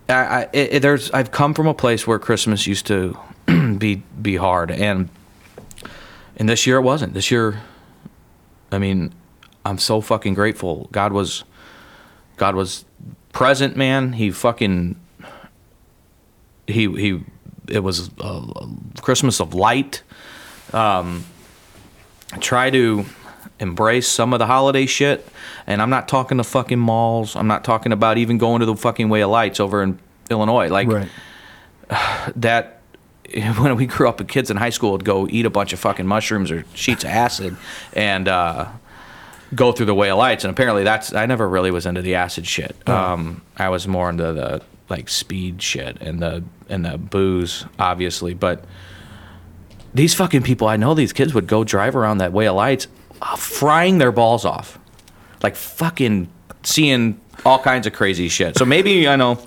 I, 0.07 0.13
I 0.13 0.49
it, 0.53 0.79
there's 0.81 1.11
I've 1.11 1.31
come 1.31 1.53
from 1.53 1.67
a 1.67 1.73
place 1.73 2.05
where 2.05 2.19
Christmas 2.19 2.67
used 2.67 2.85
to 2.87 3.17
be 3.77 4.03
be 4.21 4.35
hard, 4.35 4.71
and 4.71 5.09
and 6.37 6.47
this 6.47 6.67
year 6.67 6.77
it 6.77 6.83
wasn't. 6.83 7.13
This 7.13 7.31
year, 7.31 7.61
I 8.71 8.77
mean, 8.77 9.13
I'm 9.65 9.77
so 9.77 10.01
fucking 10.01 10.33
grateful. 10.35 10.87
God 10.91 11.11
was 11.11 11.43
God 12.37 12.55
was 12.55 12.85
present, 13.33 13.75
man. 13.75 14.13
He 14.13 14.31
fucking 14.31 14.99
he 16.67 16.87
he. 16.87 17.23
It 17.67 17.79
was 17.79 18.09
a 18.19 18.43
Christmas 19.01 19.41
of 19.41 19.53
light. 19.53 20.03
Um, 20.71 21.25
try 22.39 22.69
to 22.69 23.05
embrace 23.59 24.07
some 24.07 24.33
of 24.33 24.39
the 24.39 24.45
holiday 24.45 24.85
shit. 24.85 25.27
And 25.65 25.81
I'm 25.81 25.89
not 25.89 26.07
talking 26.07 26.37
the 26.37 26.43
fucking 26.43 26.79
malls. 26.79 27.35
I'm 27.35 27.47
not 27.47 27.63
talking 27.63 27.91
about 27.91 28.17
even 28.17 28.37
going 28.37 28.59
to 28.59 28.65
the 28.65 28.75
fucking 28.75 29.09
Way 29.09 29.21
of 29.21 29.29
Lights 29.29 29.59
over 29.59 29.81
in 29.81 29.99
Illinois. 30.29 30.69
Like 30.69 30.87
Right. 30.87 31.09
that 32.35 32.81
when 33.57 33.75
we 33.75 33.85
grew 33.85 34.07
up, 34.07 34.19
with 34.19 34.27
kids 34.27 34.49
in 34.49 34.57
high 34.57 34.69
school 34.69 34.91
would 34.91 35.05
go 35.05 35.27
eat 35.29 35.45
a 35.45 35.49
bunch 35.49 35.73
of 35.73 35.79
fucking 35.79 36.07
mushrooms 36.07 36.51
or 36.51 36.65
sheets 36.73 37.03
of 37.03 37.09
acid 37.09 37.57
and 37.93 38.27
uh, 38.27 38.67
go 39.53 39.71
through 39.71 39.87
the 39.87 39.95
Way 39.95 40.09
of 40.09 40.17
Lights. 40.17 40.43
And 40.43 40.51
apparently, 40.51 40.83
that's 40.83 41.13
I 41.13 41.25
never 41.25 41.47
really 41.47 41.71
was 41.71 41.85
into 41.85 42.01
the 42.01 42.15
acid 42.15 42.47
shit. 42.47 42.75
Um, 42.87 43.41
I 43.57 43.69
was 43.69 43.87
more 43.87 44.09
into 44.09 44.33
the 44.33 44.61
like 44.89 45.09
speed 45.09 45.61
shit 45.61 46.01
and 46.01 46.21
the 46.21 46.43
and 46.69 46.85
the 46.85 46.97
booze, 46.97 47.65
obviously, 47.77 48.33
but 48.33 48.63
these 49.93 50.13
fucking 50.13 50.43
people, 50.43 50.67
I 50.67 50.77
know 50.77 50.93
these 50.93 51.13
kids 51.13 51.33
would 51.33 51.47
go 51.47 51.63
drive 51.63 51.95
around 51.95 52.19
that 52.19 52.31
way 52.31 52.47
of 52.47 52.55
lights, 52.55 52.87
Uh, 53.21 53.35
frying 53.35 53.97
their 53.97 54.11
balls 54.11 54.45
off, 54.45 54.77
like 55.43 55.55
fucking 55.55 56.27
seeing 56.63 57.19
all 57.45 57.59
kinds 57.59 57.87
of 57.87 57.93
crazy 57.93 58.27
shit. 58.29 58.57
So 58.57 58.65
maybe 58.65 59.07
I 59.07 59.15
know, 59.15 59.39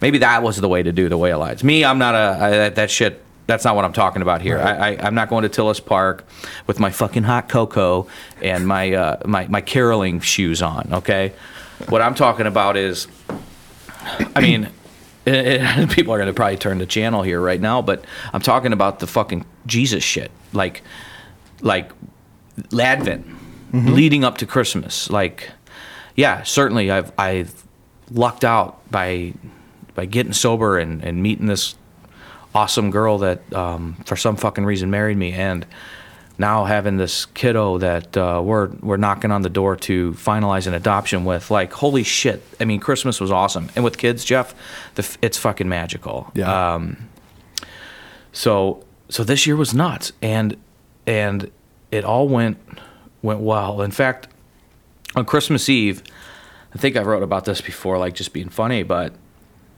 maybe 0.00 0.18
that 0.18 0.42
was 0.42 0.56
the 0.56 0.68
way 0.68 0.82
to 0.82 0.92
do 0.92 1.08
the 1.08 1.18
way 1.18 1.32
of 1.32 1.40
lights. 1.40 1.64
Me, 1.64 1.84
I'm 1.84 1.98
not 1.98 2.14
a 2.14 2.38
I, 2.40 2.50
that, 2.50 2.74
that 2.76 2.90
shit. 2.90 3.22
That's 3.46 3.64
not 3.64 3.74
what 3.76 3.86
I'm 3.86 3.94
talking 3.94 4.20
about 4.20 4.42
here. 4.42 4.58
I, 4.58 4.90
I, 4.92 5.06
I'm 5.06 5.14
not 5.14 5.30
going 5.30 5.42
to 5.42 5.48
Tilles 5.48 5.80
Park 5.80 6.26
with 6.66 6.78
my 6.78 6.90
fucking 6.90 7.22
hot 7.22 7.48
cocoa 7.48 8.06
and 8.42 8.66
my 8.66 8.92
uh, 8.92 9.22
my 9.24 9.46
my 9.48 9.62
caroling 9.62 10.20
shoes 10.20 10.60
on. 10.60 10.90
Okay, 10.92 11.32
what 11.88 12.02
I'm 12.02 12.14
talking 12.14 12.46
about 12.46 12.76
is 12.76 13.06
I 14.34 14.40
mean, 14.40 14.64
it, 14.64 14.72
it- 15.34 15.60
eh, 15.60 15.82
eh, 15.82 15.86
people 15.90 16.12
are 16.12 16.18
going 16.18 16.28
to 16.28 16.34
probably 16.34 16.56
turn 16.56 16.78
the 16.78 16.86
channel 16.86 17.22
here 17.22 17.40
right 17.40 17.60
now, 17.60 17.82
but 17.82 18.04
I'm 18.32 18.40
talking 18.40 18.72
about 18.72 19.00
the 19.00 19.06
fucking 19.06 19.44
Jesus 19.66 20.02
shit, 20.04 20.30
like, 20.52 20.82
like 21.60 21.90
Advent, 22.78 23.26
leading 23.72 24.24
up 24.24 24.38
to 24.38 24.46
Christmas. 24.46 25.10
Like, 25.10 25.50
yeah, 26.16 26.42
certainly 26.42 26.90
I've 26.90 27.12
I've 27.18 27.64
lucked 28.10 28.44
out 28.44 28.90
by 28.90 29.34
by 29.94 30.06
getting 30.06 30.32
sober 30.32 30.78
and 30.78 31.02
and 31.02 31.22
meeting 31.22 31.46
this 31.46 31.76
awesome 32.54 32.90
girl 32.90 33.18
that 33.18 33.52
um, 33.52 33.94
for 34.06 34.16
some 34.16 34.36
fucking 34.36 34.64
reason 34.64 34.90
married 34.90 35.16
me. 35.16 35.32
And 35.32 35.66
now 36.38 36.64
having 36.64 36.96
this 36.96 37.26
kiddo 37.26 37.78
that 37.78 38.16
uh, 38.16 38.40
we're 38.44 38.68
we're 38.80 38.96
knocking 38.96 39.30
on 39.30 39.42
the 39.42 39.50
door 39.50 39.76
to 39.76 40.12
finalize 40.12 40.66
an 40.66 40.74
adoption 40.74 41.24
with 41.24 41.50
like 41.50 41.72
holy 41.72 42.04
shit. 42.04 42.42
I 42.60 42.64
mean 42.64 42.80
christmas 42.80 43.20
was 43.20 43.30
awesome. 43.30 43.68
And 43.74 43.84
with 43.84 43.98
kids 43.98 44.24
jeff 44.24 44.54
the, 44.94 45.02
f- 45.02 45.18
it's 45.20 45.36
fucking 45.36 45.68
magical. 45.68 46.30
Yeah. 46.34 46.74
um, 46.74 47.08
so 48.32 48.84
so 49.08 49.24
this 49.24 49.46
year 49.46 49.56
was 49.56 49.74
nuts. 49.74 50.12
And 50.22 50.56
and 51.06 51.50
it 51.90 52.04
all 52.04 52.28
went 52.28 52.58
went 53.22 53.40
well 53.40 53.80
in 53.82 53.90
fact 53.90 54.28
on 55.16 55.24
christmas 55.24 55.68
eve 55.68 56.02
i 56.74 56.78
think 56.78 56.96
i 56.96 57.02
wrote 57.02 57.22
about 57.22 57.44
this 57.44 57.60
before 57.60 57.98
like 57.98 58.14
just 58.14 58.32
being 58.32 58.48
funny 58.48 58.82
but 58.82 59.12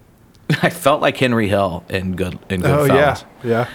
i 0.63 0.71
felt 0.71 1.01
like 1.01 1.17
henry 1.17 1.49
hill 1.49 1.85
in 1.89 2.17
good 2.17 2.39
in 2.49 2.65
Oh 2.65 2.87
goodfellas 2.87 3.25
yeah, 3.45 3.49
yeah. 3.49 3.69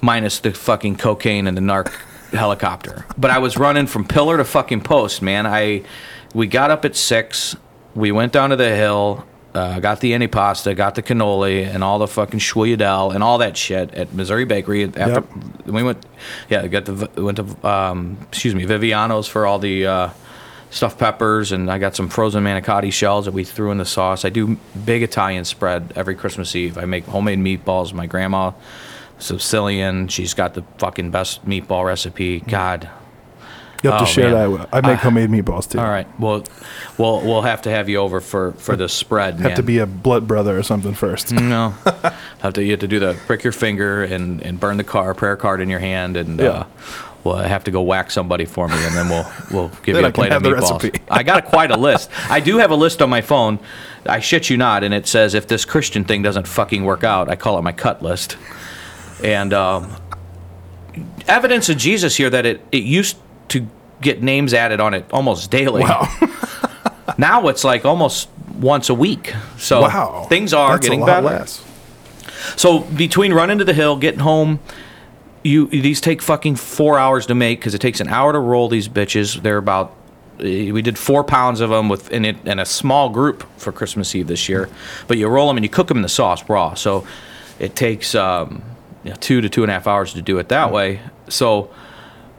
minus 0.00 0.38
the 0.40 0.52
fucking 0.52 0.96
cocaine 0.96 1.46
and 1.46 1.56
the 1.56 1.62
narc 1.62 1.92
helicopter. 2.32 3.04
But 3.18 3.30
I 3.30 3.38
was 3.38 3.56
running 3.56 3.86
from 3.86 4.04
pillar 4.06 4.36
to 4.36 4.44
fucking 4.44 4.82
post, 4.82 5.20
man. 5.20 5.46
I 5.46 5.82
we 6.34 6.46
got 6.46 6.70
up 6.70 6.84
at 6.84 6.96
six. 6.96 7.56
We 7.94 8.12
went 8.12 8.32
down 8.32 8.50
to 8.50 8.56
the 8.56 8.74
hill. 8.74 9.26
Uh, 9.52 9.80
got 9.80 9.98
the 9.98 10.12
antipasta, 10.12 10.76
got 10.76 10.94
the 10.94 11.02
cannoli, 11.02 11.66
and 11.66 11.82
all 11.82 11.98
the 11.98 12.06
fucking 12.06 12.38
sfogliatelle 12.38 13.12
and 13.12 13.24
all 13.24 13.38
that 13.38 13.56
shit 13.56 13.92
at 13.94 14.12
Missouri 14.14 14.44
Bakery. 14.44 14.84
After 14.84 15.24
Yep. 15.24 15.26
we 15.66 15.82
went, 15.82 16.06
yeah, 16.48 16.66
got 16.68 16.84
the 16.84 17.10
went 17.20 17.36
to 17.38 17.68
um, 17.68 18.16
excuse 18.28 18.54
me 18.54 18.64
Viviano's 18.64 19.26
for 19.26 19.46
all 19.46 19.58
the 19.58 19.86
uh, 19.86 20.10
stuffed 20.70 21.00
peppers, 21.00 21.50
and 21.50 21.68
I 21.68 21.78
got 21.78 21.96
some 21.96 22.08
frozen 22.08 22.44
manicotti 22.44 22.92
shells 22.92 23.24
that 23.24 23.34
we 23.34 23.42
threw 23.42 23.72
in 23.72 23.78
the 23.78 23.84
sauce. 23.84 24.24
I 24.24 24.28
do 24.28 24.56
big 24.84 25.02
Italian 25.02 25.44
spread 25.44 25.92
every 25.96 26.14
Christmas 26.14 26.54
Eve. 26.54 26.78
I 26.78 26.84
make 26.84 27.04
homemade 27.06 27.40
meatballs. 27.40 27.92
My 27.92 28.06
grandma, 28.06 28.52
Sicilian, 29.18 30.06
she's 30.06 30.32
got 30.32 30.54
the 30.54 30.62
fucking 30.78 31.10
best 31.10 31.44
meatball 31.44 31.84
recipe. 31.84 32.38
God. 32.40 32.88
You 33.82 33.90
have 33.90 34.02
Oh, 34.02 34.04
to 34.04 34.10
share 34.10 34.30
man. 34.30 34.34
that. 34.34 34.50
with- 34.50 34.66
I 34.74 34.80
make 34.82 34.98
homemade 34.98 35.30
meatballs 35.30 35.68
too. 35.70 35.78
All 35.78 35.88
right. 35.88 36.06
Well, 36.20 36.44
we'll 36.98 37.20
we'll 37.22 37.42
have 37.42 37.62
to 37.62 37.70
have 37.70 37.88
you 37.88 37.96
over 37.98 38.20
for 38.20 38.52
for 38.52 38.76
the 38.76 38.88
spread. 38.88 39.34
Have 39.34 39.42
man. 39.42 39.56
to 39.56 39.62
be 39.62 39.78
a 39.78 39.86
blood 39.86 40.26
brother 40.28 40.58
or 40.58 40.62
something 40.62 40.92
first. 40.94 41.32
No, 41.40 41.74
have 42.40 42.52
to 42.54 42.62
you 42.62 42.72
have 42.72 42.80
to 42.80 42.88
do 42.88 42.98
the 43.00 43.16
prick 43.26 43.42
your 43.42 43.52
finger 43.52 44.02
and, 44.04 44.42
and 44.42 44.60
burn 44.60 44.76
the 44.76 44.84
car 44.84 45.14
prayer 45.14 45.36
card 45.36 45.60
in 45.60 45.68
your 45.70 45.80
hand, 45.80 46.16
and 46.18 46.38
Yeah. 46.38 46.48
uh, 46.50 46.64
we'll 47.24 47.36
have 47.36 47.64
to 47.64 47.70
go 47.70 47.80
whack 47.82 48.10
somebody 48.10 48.44
for 48.44 48.68
me, 48.68 48.74
and 48.84 48.94
then 48.94 49.08
we'll 49.08 49.26
we'll 49.50 49.68
give 49.82 49.94
Then 49.94 50.02
you 50.02 50.06
I 50.06 50.08
a 50.08 50.12
can 50.12 50.12
plate 50.12 50.32
of 50.32 50.42
the 50.42 50.50
meatballs. 50.50 50.82
recipe. 50.82 51.00
I 51.10 51.22
got 51.22 51.44
quite 51.56 51.70
a 51.70 51.76
list. 51.78 52.10
I 52.28 52.40
do 52.40 52.58
have 52.58 52.70
a 52.70 52.76
list 52.76 53.00
on 53.00 53.08
my 53.08 53.22
phone. 53.22 53.58
I 54.06 54.20
shit 54.20 54.50
you 54.50 54.56
not, 54.58 54.84
and 54.84 54.92
it 54.92 55.06
says 55.06 55.34
if 55.34 55.46
this 55.48 55.64
Christian 55.64 56.04
thing 56.04 56.22
doesn't 56.22 56.46
fucking 56.46 56.84
work 56.84 57.02
out, 57.04 57.28
I 57.30 57.36
call 57.36 57.58
it 57.58 57.62
my 57.62 57.72
cut 57.72 58.02
list. 58.02 58.36
And 59.24 59.52
um, 59.52 59.96
evidence 61.28 61.68
of 61.68 61.76
Jesus 61.76 62.16
here 62.16 62.30
that 62.30 62.46
it 62.46 62.60
it 62.72 62.82
used 62.82 63.16
to 63.50 63.66
get 64.00 64.22
names 64.22 64.54
added 64.54 64.80
on 64.80 64.94
it 64.94 65.04
almost 65.12 65.50
daily. 65.50 65.82
Wow. 65.82 66.08
Now 67.18 67.48
it's 67.48 67.64
like 67.64 67.84
almost 67.84 68.30
once 68.58 68.88
a 68.88 68.94
week. 68.94 69.34
So 69.58 69.82
wow. 69.82 70.26
things 70.28 70.54
are 70.54 70.72
That's 70.72 70.88
getting 70.88 71.04
better. 71.04 71.26
less. 71.26 71.62
So 72.56 72.80
between 72.80 73.34
running 73.34 73.58
to 73.58 73.64
the 73.64 73.74
hill, 73.74 73.96
getting 73.96 74.20
home, 74.20 74.60
you 75.42 75.66
these 75.66 76.00
take 76.00 76.22
fucking 76.22 76.56
four 76.56 76.98
hours 76.98 77.26
to 77.26 77.34
make 77.34 77.60
because 77.60 77.74
it 77.74 77.80
takes 77.80 78.00
an 78.00 78.08
hour 78.08 78.32
to 78.32 78.38
roll 78.38 78.68
these 78.68 78.88
bitches. 78.88 79.42
They're 79.42 79.58
about 79.58 79.94
eh, 80.38 80.70
we 80.70 80.80
did 80.80 80.96
four 80.96 81.22
pounds 81.22 81.60
of 81.60 81.68
them 81.68 81.90
with 81.90 82.10
in 82.10 82.24
it 82.24 82.36
in 82.46 82.58
a 82.58 82.66
small 82.66 83.10
group 83.10 83.44
for 83.58 83.72
Christmas 83.72 84.14
Eve 84.14 84.26
this 84.26 84.48
year. 84.48 84.68
But 85.06 85.18
you 85.18 85.28
roll 85.28 85.48
them 85.48 85.56
and 85.56 85.64
you 85.64 85.70
cook 85.70 85.88
them 85.88 85.98
in 85.98 86.02
the 86.02 86.08
sauce 86.08 86.48
raw. 86.48 86.74
So 86.74 87.06
it 87.58 87.76
takes 87.76 88.14
um, 88.14 88.62
you 89.04 89.10
know, 89.10 89.16
two 89.16 89.42
to 89.42 89.48
two 89.48 89.62
and 89.62 89.70
a 89.70 89.74
half 89.74 89.86
hours 89.86 90.14
to 90.14 90.22
do 90.22 90.38
it 90.38 90.48
that 90.48 90.72
way. 90.72 91.00
So 91.28 91.70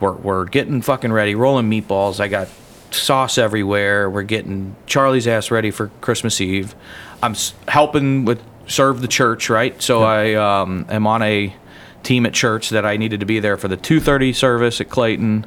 we're 0.01 0.13
we're 0.13 0.46
getting 0.46 0.81
fucking 0.81 1.13
ready, 1.13 1.36
rolling 1.36 1.70
meatballs. 1.70 2.20
I 2.20 2.27
got 2.27 2.50
sauce 2.91 3.38
everywhere. 3.38 4.10
We're 4.10 4.24
getting 4.24 4.75
Charlie's 4.88 5.27
ass 5.27 5.50
ready 5.51 5.72
for 5.72 5.88
Christmas 6.01 6.41
Eve. 6.41 6.75
I'm 7.24 7.31
s- 7.31 7.53
helping 7.67 8.25
with 8.25 8.41
serve 8.67 9.01
the 9.01 9.08
church, 9.08 9.50
right? 9.50 9.79
So 9.81 10.03
I 10.03 10.34
um, 10.34 10.86
am 10.89 11.08
on 11.08 11.22
a 11.22 11.55
team 12.03 12.25
at 12.25 12.34
church 12.34 12.70
that 12.72 12.86
I 12.86 12.98
needed 12.98 13.20
to 13.20 13.25
be 13.25 13.39
there 13.39 13.58
for 13.58 13.67
the 13.67 13.77
2:30 13.77 14.34
service 14.36 14.81
at 14.81 14.89
Clayton. 14.89 15.46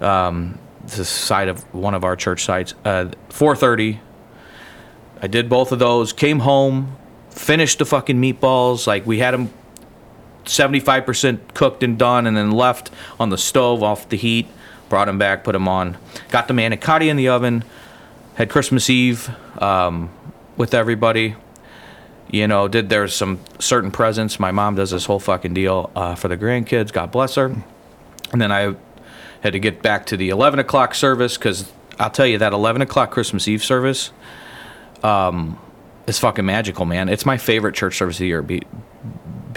Um, 0.00 0.58
the 0.84 1.04
side 1.04 1.48
of 1.48 1.62
one 1.74 1.94
of 1.94 2.02
our 2.04 2.16
church 2.16 2.44
sites. 2.44 2.74
Uh, 2.84 3.06
4:30. 3.30 4.00
I 5.20 5.26
did 5.26 5.48
both 5.48 5.72
of 5.72 5.78
those. 5.78 6.12
Came 6.12 6.40
home, 6.40 6.96
finished 7.30 7.78
the 7.78 7.84
fucking 7.86 8.20
meatballs. 8.20 8.86
Like 8.86 9.06
we 9.06 9.18
had 9.18 9.34
them 9.34 9.50
75% 10.48 11.54
cooked 11.54 11.82
and 11.82 11.98
done, 11.98 12.26
and 12.26 12.36
then 12.36 12.50
left 12.50 12.90
on 13.18 13.30
the 13.30 13.38
stove 13.38 13.82
off 13.82 14.08
the 14.08 14.16
heat. 14.16 14.46
Brought 14.88 15.04
them 15.04 15.18
back, 15.18 15.44
put 15.44 15.52
them 15.52 15.68
on. 15.68 15.96
Got 16.30 16.48
the 16.48 16.54
manicotti 16.54 17.08
in 17.08 17.16
the 17.16 17.28
oven. 17.28 17.64
Had 18.34 18.48
Christmas 18.48 18.88
Eve 18.88 19.30
um, 19.60 20.10
with 20.56 20.72
everybody. 20.72 21.34
You 22.30 22.46
know, 22.46 22.68
did 22.68 22.88
there's 22.88 23.14
some 23.14 23.40
certain 23.58 23.90
presents. 23.90 24.38
My 24.38 24.50
mom 24.50 24.74
does 24.74 24.90
this 24.90 25.04
whole 25.06 25.18
fucking 25.18 25.54
deal 25.54 25.90
uh, 25.94 26.14
for 26.14 26.28
the 26.28 26.36
grandkids. 26.36 26.92
God 26.92 27.10
bless 27.10 27.34
her. 27.36 27.54
And 28.32 28.40
then 28.40 28.52
I 28.52 28.74
had 29.40 29.52
to 29.52 29.58
get 29.58 29.82
back 29.82 30.06
to 30.06 30.16
the 30.16 30.28
11 30.28 30.58
o'clock 30.58 30.94
service 30.94 31.36
because 31.36 31.70
I'll 31.98 32.10
tell 32.10 32.26
you 32.26 32.38
that 32.38 32.52
11 32.52 32.82
o'clock 32.82 33.10
Christmas 33.10 33.48
Eve 33.48 33.64
service 33.64 34.12
um, 35.02 35.58
is 36.06 36.18
fucking 36.18 36.44
magical, 36.44 36.84
man. 36.84 37.08
It's 37.08 37.26
my 37.26 37.38
favorite 37.38 37.74
church 37.74 37.96
service 37.96 38.16
of 38.16 38.20
the 38.20 38.26
year. 38.26 38.42
Be- 38.42 38.62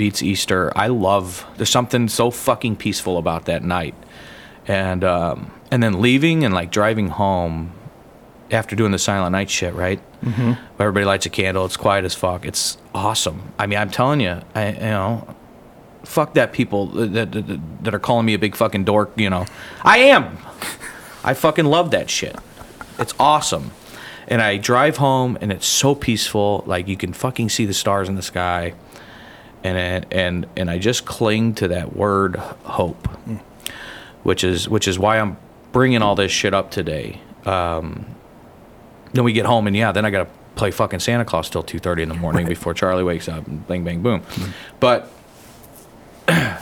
beats 0.02 0.24
Easter. 0.24 0.72
I 0.76 0.88
love. 0.88 1.46
There's 1.58 1.70
something 1.70 2.08
so 2.08 2.32
fucking 2.32 2.78
peaceful 2.78 3.20
about 3.20 3.46
that 3.46 3.64
night, 3.64 3.94
and 4.68 5.04
um, 5.04 5.52
and 5.70 5.84
then 5.84 6.02
leaving 6.02 6.44
and 6.44 6.56
like 6.56 6.72
driving 6.72 7.10
home 7.10 7.72
after 8.50 8.76
doing 8.76 8.92
the 8.92 8.98
Silent 8.98 9.34
Night 9.34 9.52
shit, 9.52 9.76
right? 9.76 10.02
Mm-hmm. 10.24 10.54
Everybody 10.82 11.06
lights 11.06 11.28
a 11.28 11.30
candle. 11.30 11.66
It's 11.66 11.78
quiet 11.78 12.04
as 12.04 12.16
fuck. 12.16 12.48
It's 12.48 12.80
awesome. 12.96 13.54
I 13.60 13.68
mean, 13.68 13.78
I'm 13.78 13.92
telling 13.92 14.22
you, 14.22 14.42
I 14.56 14.72
you 14.72 14.80
know, 14.80 15.36
fuck 16.04 16.34
that 16.34 16.52
people 16.52 16.88
that 16.88 17.32
that, 17.32 17.84
that 17.84 17.94
are 17.94 18.00
calling 18.00 18.26
me 18.26 18.34
a 18.34 18.40
big 18.40 18.56
fucking 18.56 18.86
dork. 18.86 19.12
You 19.18 19.30
know, 19.30 19.46
I 19.84 20.00
am. 20.00 20.40
I 21.24 21.36
fucking 21.36 21.66
love 21.66 21.92
that 21.92 22.10
shit. 22.10 22.36
It's 22.98 23.14
awesome. 23.20 23.70
And 24.28 24.42
I 24.42 24.58
drive 24.58 24.98
home 24.98 25.38
and 25.42 25.52
it's 25.52 25.68
so 25.68 25.94
peaceful. 25.94 26.64
Like 26.66 26.88
you 26.88 26.98
can 26.98 27.14
fucking 27.14 27.50
see 27.50 27.68
the 27.68 27.76
stars 27.76 28.10
in 28.10 28.16
the 28.16 28.24
sky. 28.24 28.74
And 29.64 30.06
and 30.12 30.48
and 30.56 30.72
I 30.72 30.80
just 30.80 31.06
cling 31.06 31.54
to 31.56 31.68
that 31.70 31.96
word 31.96 32.36
hope, 32.38 33.08
which 34.24 34.44
is 34.44 34.68
which 34.68 34.88
is 34.88 34.98
why 34.98 35.20
I'm 35.20 35.38
bringing 35.72 36.02
all 36.02 36.16
this 36.16 36.32
shit 36.32 36.54
up 36.54 36.72
today. 36.72 37.22
Um, 37.46 38.06
then 39.14 39.24
we 39.24 39.34
get 39.34 39.46
home 39.46 39.68
and 39.68 39.76
yeah, 39.76 39.92
then 39.92 40.06
I 40.06 40.10
gotta 40.10 40.30
play 40.56 40.72
fucking 40.72 41.00
Santa 41.00 41.26
Claus 41.26 41.50
till 41.50 41.64
two 41.64 41.80
thirty 41.80 42.02
in 42.02 42.10
the 42.10 42.16
morning 42.16 42.48
before 42.48 42.74
Charlie 42.74 43.04
wakes 43.04 43.30
up 43.30 43.46
and 43.48 43.68
bang 43.68 43.84
bang 43.84 44.02
boom. 44.02 44.24
But 44.80 45.12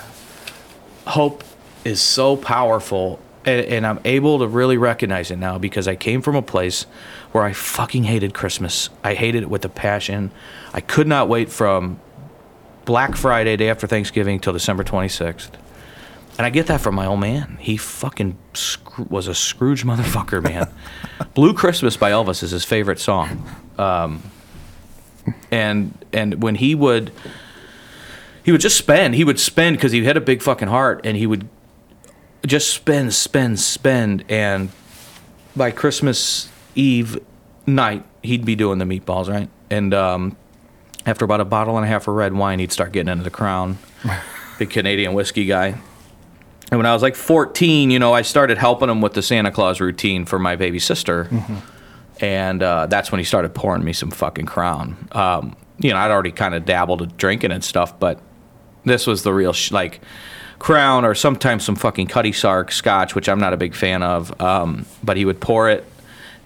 hope 1.08 1.44
is 1.86 2.02
so 2.02 2.36
powerful 2.36 3.20
and, 3.46 3.66
and 3.66 3.88
i'm 3.88 4.00
able 4.06 4.40
to 4.40 4.48
really 4.48 4.78
recognize 4.78 5.32
it 5.32 5.38
now 5.38 5.58
because 5.58 5.88
i 5.88 5.96
came 5.96 6.22
from 6.22 6.36
a 6.36 6.42
place 6.42 6.84
where 7.32 7.44
i 7.44 7.54
fucking 7.54 8.04
hated 8.04 8.34
christmas 8.34 8.90
i 9.04 9.14
hated 9.14 9.44
it 9.44 9.50
with 9.50 9.64
a 9.66 9.70
passion 9.70 10.32
i 10.74 10.82
could 10.82 11.08
not 11.08 11.28
wait 11.28 11.50
from 11.50 12.00
black 12.90 13.16
friday 13.16 13.56
day 13.56 13.70
after 13.70 13.86
thanksgiving 13.86 14.40
till 14.40 14.52
december 14.52 14.84
26th 14.84 15.52
and 16.40 16.46
i 16.48 16.50
get 16.50 16.66
that 16.66 16.82
from 16.82 16.96
my 16.96 17.06
old 17.06 17.20
man. 17.20 17.58
He 17.60 17.78
fucking 17.78 18.36
was 19.10 19.28
a 19.28 19.36
scrooge 19.36 19.84
motherfucker 19.84 20.42
man. 20.42 20.74
Blue 21.36 21.54
christmas 21.54 21.98
by 21.98 22.12
elvis 22.12 22.42
is 22.42 22.52
his 22.52 22.64
favorite 22.64 22.98
song. 22.98 23.46
Um, 23.78 24.24
and 25.52 25.94
and 26.14 26.42
when 26.42 26.56
he 26.56 26.74
would 26.74 27.12
he 28.44 28.52
would 28.52 28.62
just 28.62 28.78
spend 28.78 29.16
he 29.16 29.24
would 29.24 29.40
spend 29.40 29.76
because 29.76 29.92
he 29.92 30.04
had 30.06 30.18
a 30.18 30.22
big 30.22 30.42
fucking 30.42 30.70
heart 30.70 31.02
and 31.04 31.18
he 31.18 31.28
would 31.28 31.48
just 32.46 32.74
spend 32.74 33.14
spend 33.14 33.60
spend 33.60 34.24
and 34.30 34.70
by 35.58 35.72
christmas 35.72 36.50
eve 36.74 37.20
night 37.68 38.04
he'd 38.24 38.46
be 38.46 38.56
doing 38.56 38.80
the 38.80 38.86
meatballs 38.86 39.30
right? 39.30 39.50
And 39.70 39.94
um, 39.94 40.38
after 41.06 41.26
about 41.26 41.42
a 41.42 41.46
bottle 41.46 41.78
and 41.78 41.86
a 41.86 41.90
half 41.90 42.08
of 42.08 42.16
red 42.16 42.34
wine 42.34 42.60
he'd 42.60 42.72
start 42.72 42.92
getting 42.92 43.12
into 43.12 43.24
the 43.24 43.30
crown. 43.30 43.78
Big 44.60 44.70
canadian 44.70 45.14
whiskey 45.14 45.46
guy. 45.46 45.80
And 46.72 46.78
when 46.78 46.86
i 46.86 46.94
was 46.94 47.02
like 47.02 47.16
14 47.16 47.90
you 47.90 48.00
know 48.00 48.14
i 48.14 48.22
started 48.22 48.58
helping 48.58 48.90
him 48.90 49.02
with 49.02 49.14
the 49.14 49.22
santa 49.22 49.52
claus 49.52 49.80
routine 49.82 50.26
for 50.26 50.38
my 50.40 50.56
baby 50.56 50.80
sister. 50.80 51.28
And 52.22 52.62
uh, 52.62 52.88
that's 52.88 53.12
when 53.12 53.20
he 53.20 53.26
started 53.26 53.54
pouring 53.56 53.84
me 53.84 53.94
some 53.94 54.12
fucking 54.12 54.46
crown. 54.46 55.08
Um, 55.14 55.56
you 55.78 55.92
know, 55.92 55.98
I'd 55.98 56.12
already 56.12 56.34
kind 56.34 56.54
of 56.54 56.66
dabbled 56.66 57.02
in 57.02 57.10
drinking 57.16 57.54
and 57.54 57.64
stuff, 57.64 57.98
but 57.98 58.20
this 58.84 59.08
was 59.08 59.24
the 59.24 59.34
real 59.34 59.54
sh- 59.54 59.72
like 59.72 60.02
crown 60.60 61.06
or 61.06 61.16
sometimes 61.16 61.64
some 61.64 61.76
fucking 61.76 62.08
Cutty 62.08 62.34
Sark 62.34 62.74
scotch, 62.74 63.16
which 63.16 63.30
I'm 63.30 63.40
not 63.40 63.54
a 63.54 63.58
big 63.58 63.74
fan 63.74 64.04
of. 64.04 64.40
Um, 64.42 64.86
but 65.02 65.16
he 65.16 65.24
would 65.24 65.40
pour 65.40 65.70
it 65.70 65.86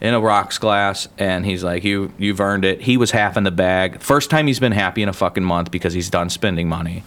in 0.04 0.14
a 0.14 0.20
rocks 0.20 0.60
glass, 0.60 1.08
and 1.18 1.46
he's 1.46 1.64
like, 1.64 1.84
"You, 1.84 2.14
you've 2.20 2.40
earned 2.40 2.66
it." 2.66 2.82
He 2.82 2.98
was 2.98 3.10
half 3.10 3.38
in 3.38 3.44
the 3.44 3.52
bag. 3.52 4.02
First 4.02 4.30
time 4.30 4.46
he's 4.46 4.60
been 4.60 4.72
happy 4.72 5.02
in 5.02 5.10
a 5.10 5.14
fucking 5.14 5.44
month 5.44 5.72
because 5.72 5.94
he's 5.94 6.12
done 6.12 6.30
spending 6.30 6.70
money. 6.70 7.04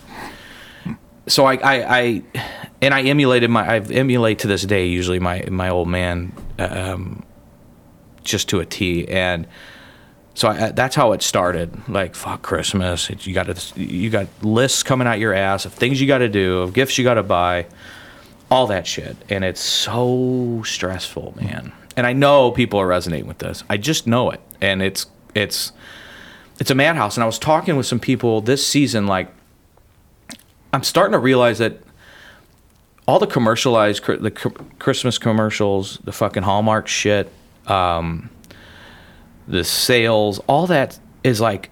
So 1.28 1.44
I, 1.44 1.54
I, 1.54 1.98
I 1.98 2.22
and 2.80 2.92
I 2.92 3.02
emulated 3.02 3.50
my, 3.50 3.76
I 3.76 3.78
emulate 3.78 4.40
to 4.40 4.48
this 4.48 4.62
day 4.62 4.86
usually 4.86 5.20
my 5.20 5.44
my 5.48 5.68
old 5.68 5.86
man. 5.88 6.32
Um, 6.58 7.22
just 8.26 8.48
to 8.50 8.60
a 8.60 8.66
T. 8.66 9.08
And 9.08 9.46
so 10.34 10.48
I, 10.48 10.72
that's 10.72 10.94
how 10.94 11.12
it 11.12 11.22
started. 11.22 11.88
Like 11.88 12.14
fuck 12.14 12.42
Christmas. 12.42 13.08
You 13.26 13.32
got 13.32 13.76
you 13.76 14.10
got 14.10 14.26
lists 14.42 14.82
coming 14.82 15.06
out 15.06 15.18
your 15.18 15.32
ass 15.32 15.64
of 15.64 15.72
things 15.72 16.00
you 16.00 16.06
got 16.06 16.18
to 16.18 16.28
do, 16.28 16.58
of 16.58 16.74
gifts 16.74 16.98
you 16.98 17.04
got 17.04 17.14
to 17.14 17.22
buy, 17.22 17.66
all 18.50 18.66
that 18.66 18.86
shit. 18.86 19.16
And 19.30 19.44
it's 19.44 19.60
so 19.60 20.62
stressful, 20.66 21.34
man. 21.36 21.72
And 21.96 22.06
I 22.06 22.12
know 22.12 22.50
people 22.50 22.80
are 22.80 22.86
resonating 22.86 23.26
with 23.26 23.38
this. 23.38 23.64
I 23.70 23.76
just 23.76 24.06
know 24.06 24.30
it. 24.30 24.40
And 24.60 24.82
it's 24.82 25.06
it's 25.34 25.72
it's 26.58 26.70
a 26.70 26.74
madhouse. 26.74 27.16
And 27.16 27.24
I 27.24 27.26
was 27.26 27.38
talking 27.38 27.76
with 27.76 27.86
some 27.86 28.00
people 28.00 28.40
this 28.40 28.66
season. 28.66 29.06
Like 29.06 29.28
I'm 30.72 30.82
starting 30.82 31.12
to 31.12 31.18
realize 31.18 31.58
that 31.58 31.80
all 33.06 33.18
the 33.18 33.26
commercialized 33.26 34.04
the 34.04 34.30
Christmas 34.78 35.18
commercials, 35.18 35.98
the 36.04 36.12
fucking 36.12 36.42
Hallmark 36.42 36.88
shit, 36.88 37.30
um, 37.66 38.30
the 39.46 39.64
sales, 39.64 40.40
all 40.48 40.66
that 40.66 40.98
is 41.22 41.40
like, 41.40 41.70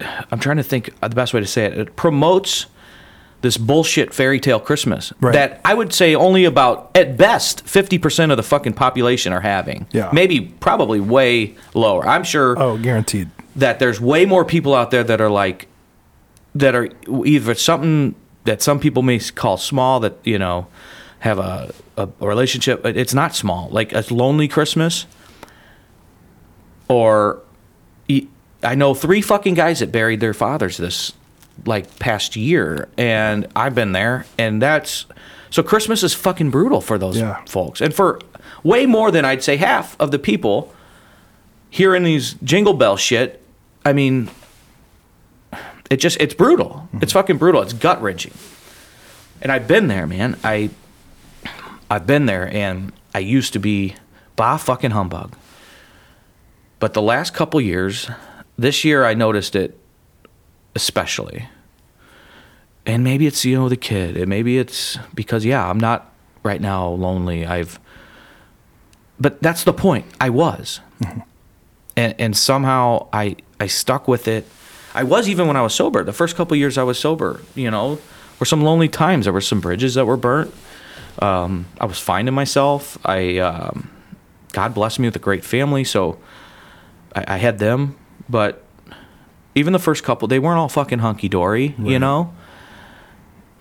I'm 0.00 0.38
trying 0.38 0.56
to 0.56 0.62
think 0.62 0.98
the 1.00 1.08
best 1.10 1.34
way 1.34 1.40
to 1.40 1.46
say 1.46 1.64
it. 1.66 1.78
It 1.78 1.96
promotes 1.96 2.66
this 3.40 3.56
bullshit 3.56 4.12
fairy 4.12 4.40
tale 4.40 4.58
Christmas 4.58 5.12
Right. 5.20 5.32
that 5.32 5.60
I 5.64 5.72
would 5.74 5.92
say 5.92 6.14
only 6.14 6.44
about, 6.44 6.90
at 6.96 7.16
best, 7.16 7.64
50% 7.64 8.30
of 8.32 8.36
the 8.36 8.42
fucking 8.42 8.72
population 8.72 9.32
are 9.32 9.40
having. 9.42 9.86
Yeah. 9.92 10.10
Maybe, 10.12 10.40
probably 10.40 10.98
way 11.00 11.54
lower. 11.72 12.04
I'm 12.06 12.24
sure 12.24 12.58
Oh, 12.60 12.76
guaranteed. 12.78 13.30
that 13.54 13.78
there's 13.78 14.00
way 14.00 14.26
more 14.26 14.44
people 14.44 14.74
out 14.74 14.90
there 14.90 15.04
that 15.04 15.20
are 15.20 15.30
like 15.30 15.68
that 16.54 16.74
are 16.74 16.88
either 17.24 17.54
something 17.54 18.14
that 18.44 18.60
some 18.62 18.80
people 18.80 19.02
may 19.02 19.18
call 19.20 19.56
small 19.56 20.00
that 20.00 20.16
you 20.24 20.38
know 20.38 20.66
have 21.20 21.38
a, 21.38 21.72
a, 21.96 22.08
a 22.20 22.26
relationship 22.26 22.84
it's 22.86 23.12
not 23.14 23.34
small 23.36 23.68
like 23.70 23.92
a 23.92 24.02
lonely 24.10 24.48
christmas 24.48 25.06
or 26.88 27.42
I 28.62 28.74
know 28.74 28.94
three 28.94 29.20
fucking 29.20 29.54
guys 29.54 29.80
that 29.80 29.92
buried 29.92 30.20
their 30.20 30.34
fathers 30.34 30.76
this 30.78 31.12
like 31.66 31.98
past 31.98 32.36
year 32.36 32.88
and 32.96 33.46
i've 33.56 33.74
been 33.74 33.92
there 33.92 34.24
and 34.38 34.60
that's 34.62 35.06
so 35.50 35.62
christmas 35.62 36.02
is 36.02 36.14
fucking 36.14 36.50
brutal 36.50 36.80
for 36.80 36.98
those 36.98 37.16
Yeah. 37.18 37.42
folks 37.46 37.80
and 37.80 37.92
for 37.94 38.20
way 38.62 38.86
more 38.86 39.10
than 39.10 39.24
i'd 39.24 39.42
say 39.42 39.56
half 39.56 39.96
of 40.00 40.10
the 40.10 40.18
people 40.18 40.72
hearing 41.70 42.02
these 42.02 42.32
jingle 42.42 42.72
bell 42.72 42.96
shit, 42.96 43.42
I 43.84 43.92
mean, 43.92 44.30
it 45.90 45.98
just 45.98 46.18
it's 46.18 46.32
brutal. 46.32 46.88
Mm-hmm. 46.88 46.98
It's 47.02 47.12
fucking 47.12 47.36
brutal. 47.36 47.60
It's 47.60 47.74
gut 47.74 48.00
wrenching. 48.00 48.32
And 49.42 49.52
I've 49.52 49.68
been 49.68 49.86
there, 49.88 50.06
man. 50.06 50.38
I 50.42 50.70
I've 51.90 52.06
been 52.06 52.24
there, 52.24 52.48
and 52.52 52.92
I 53.14 53.18
used 53.18 53.52
to 53.52 53.58
be 53.58 53.96
bah 54.34 54.56
fucking 54.56 54.92
humbug. 54.92 55.36
But 56.78 56.94
the 56.94 57.02
last 57.02 57.34
couple 57.34 57.60
years, 57.60 58.10
this 58.56 58.82
year 58.82 59.04
I 59.04 59.12
noticed 59.12 59.54
it 59.54 59.78
especially. 60.78 61.48
And 62.86 63.02
maybe 63.02 63.26
it's 63.26 63.44
you 63.44 63.56
know 63.56 63.68
the 63.68 63.76
kid, 63.76 64.16
and 64.16 64.28
maybe 64.28 64.58
it's 64.58 64.96
because 65.12 65.44
yeah, 65.44 65.68
I'm 65.68 65.80
not 65.80 66.12
right 66.44 66.60
now 66.60 66.88
lonely. 66.88 67.44
I've 67.44 67.80
but 69.18 69.42
that's 69.42 69.64
the 69.64 69.72
point. 69.72 70.06
I 70.20 70.30
was 70.30 70.80
and 71.98 72.14
and 72.18 72.36
somehow 72.36 73.08
I 73.12 73.36
I 73.58 73.66
stuck 73.66 74.06
with 74.06 74.28
it. 74.28 74.46
I 74.94 75.02
was 75.02 75.28
even 75.28 75.48
when 75.48 75.56
I 75.56 75.62
was 75.62 75.74
sober. 75.74 76.04
The 76.04 76.12
first 76.12 76.36
couple 76.36 76.56
years 76.56 76.78
I 76.78 76.84
was 76.84 76.98
sober, 76.98 77.42
you 77.56 77.70
know, 77.70 77.98
were 78.38 78.46
some 78.46 78.62
lonely 78.62 78.88
times. 78.88 79.24
There 79.26 79.32
were 79.32 79.40
some 79.40 79.60
bridges 79.60 79.94
that 79.94 80.06
were 80.06 80.16
burnt. 80.16 80.54
Um, 81.18 81.66
I 81.80 81.86
was 81.86 81.98
finding 81.98 82.34
myself. 82.34 82.96
I 83.04 83.38
um, 83.38 83.90
God 84.52 84.74
blessed 84.74 85.00
me 85.00 85.08
with 85.08 85.16
a 85.16 85.24
great 85.28 85.44
family, 85.44 85.82
so 85.82 86.18
I, 87.16 87.34
I 87.34 87.36
had 87.38 87.58
them. 87.58 87.96
But 88.28 88.62
even 89.58 89.72
the 89.72 89.78
first 89.78 90.04
couple, 90.04 90.28
they 90.28 90.38
weren't 90.38 90.58
all 90.58 90.68
fucking 90.68 91.00
hunky 91.00 91.28
dory, 91.28 91.74
you 91.78 91.98
know. 91.98 92.32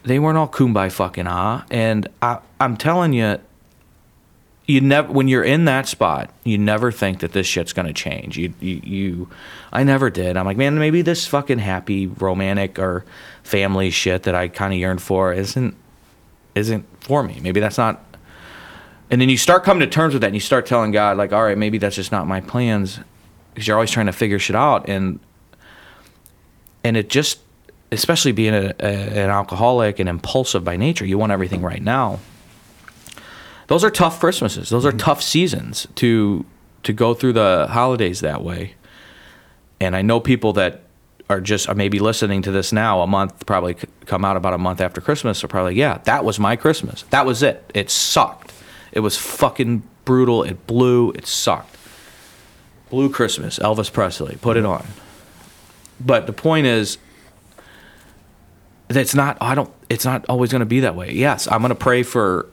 They 0.04 0.20
weren't 0.20 0.38
all 0.38 0.48
kumbaya 0.48 0.92
fucking 0.92 1.28
ah. 1.28 1.66
And 1.70 2.08
I, 2.22 2.40
I'm 2.62 2.78
telling 2.78 3.12
you, 3.14 3.40
you 4.68 4.82
never 4.82 5.12
when 5.12 5.28
you're 5.28 5.44
in 5.44 5.66
that 5.66 5.88
spot 5.88 6.30
you 6.44 6.58
never 6.58 6.92
think 6.92 7.20
that 7.20 7.32
this 7.32 7.48
shit's 7.48 7.74
gonna 7.74 7.94
change. 7.94 8.38
You, 8.38 8.54
you 8.60 8.82
you 8.84 9.30
i 9.72 9.84
never 9.84 10.10
did. 10.10 10.36
I'm 10.38 10.46
like 10.46 10.58
man 10.58 10.78
maybe 10.78 11.02
this 11.02 11.26
fucking 11.26 11.60
happy 11.60 12.08
romantic 12.08 12.78
or 12.78 13.06
family 13.44 13.90
shit 13.90 14.24
that 14.24 14.36
i 14.36 14.50
kind 14.50 14.74
of 14.74 14.80
yearned 14.80 15.02
for 15.02 15.34
isn't 15.34 15.76
isn't 16.54 16.86
for 17.02 17.24
me. 17.24 17.40
Maybe 17.42 17.60
that's 17.62 17.78
not 17.78 18.04
and 19.10 19.22
then 19.22 19.30
you 19.30 19.38
start 19.38 19.64
coming 19.64 19.80
to 19.80 19.88
terms 19.88 20.14
with 20.14 20.22
that 20.22 20.28
and 20.28 20.36
you 20.36 20.42
start 20.42 20.66
telling 20.66 20.92
god 20.92 21.16
like 21.18 21.32
all 21.32 21.44
right 21.44 21.58
maybe 21.58 21.78
that's 21.78 21.96
just 21.96 22.12
not 22.12 22.28
my 22.28 22.42
plans. 22.42 23.00
Because 23.54 23.68
you're 23.68 23.78
always 23.78 23.90
trying 23.90 24.06
to 24.06 24.12
figure 24.12 24.38
shit 24.38 24.56
out. 24.56 24.88
And 24.88 25.20
and 26.88 26.96
it 26.96 27.10
just 27.10 27.40
especially 27.92 28.32
being 28.32 28.54
a, 28.54 28.74
a, 28.80 28.88
an 28.88 29.30
alcoholic 29.30 30.00
and 30.00 30.10
impulsive 30.10 30.64
by 30.64 30.78
nature 30.78 31.06
you 31.06 31.18
want 31.18 31.32
everything 31.32 31.62
right 31.62 31.82
now. 31.82 32.20
Those 33.68 33.84
are 33.84 33.90
tough 33.90 34.20
Christmases. 34.20 34.70
Those 34.70 34.86
are 34.86 34.90
mm-hmm. 34.90 34.98
tough 35.00 35.22
seasons 35.22 35.88
to 35.96 36.46
to 36.84 36.94
go 36.94 37.14
through 37.14 37.34
the 37.34 37.68
holidays 37.70 38.22
that 38.22 38.42
way. 38.42 38.76
And 39.82 39.96
I 39.96 40.02
know 40.02 40.20
people 40.22 40.54
that 40.54 40.84
are 41.30 41.42
just 41.42 41.68
are 41.68 41.76
maybe 41.76 42.00
listening 42.00 42.42
to 42.44 42.52
this 42.52 42.72
now 42.72 43.02
a 43.02 43.08
month 43.08 43.46
probably 43.46 43.76
come 44.06 44.24
out 44.24 44.38
about 44.38 44.54
a 44.54 44.58
month 44.58 44.80
after 44.80 45.02
Christmas 45.02 45.44
are 45.44 45.50
probably 45.50 45.76
yeah 45.76 46.00
that 46.06 46.24
was 46.24 46.40
my 46.40 46.56
Christmas. 46.56 47.04
That 47.10 47.26
was 47.26 47.44
it. 47.44 47.70
It 47.74 47.90
sucked. 47.90 48.54
It 48.94 49.02
was 49.02 49.18
fucking 49.18 49.84
brutal. 50.06 50.44
It 50.44 50.66
blew. 50.66 51.12
It 51.12 51.28
sucked. 51.28 51.76
Blue 52.90 53.10
Christmas 53.10 53.60
Elvis 53.60 53.92
Presley 53.92 54.38
put 54.38 54.56
it 54.56 54.66
on 54.66 54.86
but 56.00 56.28
the 56.28 56.34
point 56.34 56.68
is 56.68 56.98
it's 58.90 59.16
not 59.16 59.38
I 59.42 59.56
don't 59.56 59.72
it's 59.90 60.06
not 60.06 60.26
always 60.30 60.52
going 60.52 60.60
to 60.60 60.66
be 60.66 60.82
that 60.82 60.96
way. 60.96 61.12
Yes, 61.12 61.48
I'm 61.52 61.62
going 61.62 61.70
to 61.70 61.76
pray 61.76 62.04
for 62.04 62.48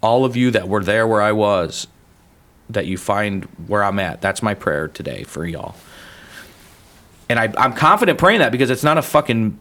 all 0.00 0.24
of 0.24 0.36
you 0.36 0.50
that 0.52 0.68
were 0.68 0.82
there 0.82 1.06
where 1.06 1.20
I 1.20 1.32
was 1.32 1.86
that 2.70 2.86
you 2.86 2.98
find 2.98 3.44
where 3.66 3.82
I'm 3.82 3.98
at. 3.98 4.20
That's 4.20 4.42
my 4.42 4.54
prayer 4.54 4.88
today 4.88 5.24
for 5.24 5.46
y'all. 5.46 5.74
And 7.28 7.38
I 7.38 7.52
I'm 7.56 7.72
confident 7.72 8.18
praying 8.18 8.40
that 8.40 8.52
because 8.52 8.70
it's 8.70 8.84
not 8.84 8.98
a 8.98 9.02
fucking 9.02 9.58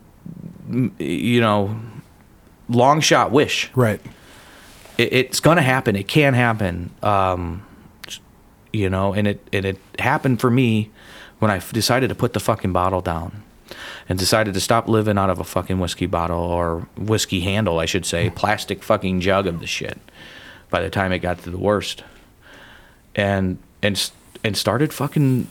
you 0.99 1.41
know 1.41 1.79
long 2.69 3.01
shot 3.01 3.31
wish. 3.31 3.71
Right. 3.75 4.01
It, 4.97 5.13
it's 5.13 5.39
going 5.39 5.57
to 5.57 5.63
happen. 5.63 5.95
It 5.95 6.07
can 6.07 6.33
happen. 6.33 6.91
Um 7.03 7.63
you 8.73 8.89
know, 8.89 9.13
and 9.13 9.27
it 9.27 9.47
and 9.53 9.65
it 9.65 9.77
happened 9.97 10.41
for 10.41 10.51
me 10.51 10.91
when 11.39 11.51
I 11.51 11.57
f- 11.57 11.71
decided 11.71 12.09
to 12.09 12.15
put 12.15 12.33
the 12.33 12.39
fucking 12.39 12.73
bottle 12.73 13.01
down 13.01 13.43
and 14.07 14.17
decided 14.17 14.53
to 14.53 14.59
stop 14.59 14.87
living 14.87 15.17
out 15.17 15.29
of 15.29 15.39
a 15.39 15.43
fucking 15.43 15.79
whiskey 15.79 16.05
bottle 16.05 16.39
or 16.39 16.87
whiskey 16.97 17.41
handle, 17.41 17.79
I 17.79 17.85
should 17.85 18.05
say, 18.05 18.29
hmm. 18.29 18.35
plastic 18.35 18.83
fucking 18.83 19.21
jug 19.21 19.47
of 19.47 19.59
the 19.59 19.67
shit. 19.67 19.99
By 20.69 20.81
the 20.81 20.89
time 20.89 21.11
it 21.11 21.19
got 21.19 21.41
to 21.43 21.49
the 21.49 21.57
worst, 21.57 22.03
and 23.15 23.57
and 23.81 24.11
and 24.43 24.57
started 24.57 24.93
fucking. 24.93 25.47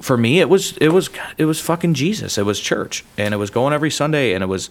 For 0.00 0.16
me, 0.16 0.40
it 0.40 0.48
was 0.48 0.76
it 0.78 0.88
was 0.88 1.08
it 1.38 1.44
was 1.44 1.60
fucking 1.60 1.94
Jesus. 1.94 2.36
It 2.36 2.44
was 2.44 2.58
church, 2.58 3.04
and 3.16 3.32
it 3.32 3.36
was 3.36 3.50
going 3.50 3.72
every 3.72 3.92
Sunday, 3.92 4.34
and 4.34 4.42
it 4.42 4.48
was 4.48 4.70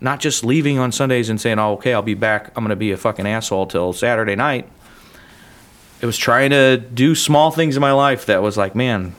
not 0.00 0.18
just 0.18 0.44
leaving 0.44 0.80
on 0.80 0.90
Sundays 0.90 1.28
and 1.28 1.40
saying, 1.40 1.60
"Oh, 1.60 1.74
okay, 1.74 1.94
I'll 1.94 2.02
be 2.02 2.14
back. 2.14 2.50
I'm 2.56 2.64
gonna 2.64 2.74
be 2.74 2.90
a 2.90 2.96
fucking 2.96 3.24
asshole 3.24 3.66
till 3.66 3.92
Saturday 3.92 4.34
night." 4.34 4.68
It 6.00 6.06
was 6.06 6.18
trying 6.18 6.50
to 6.50 6.76
do 6.76 7.14
small 7.14 7.50
things 7.50 7.76
in 7.76 7.80
my 7.80 7.92
life 7.92 8.26
that 8.26 8.42
was 8.42 8.58
like, 8.58 8.74
man, 8.74 9.14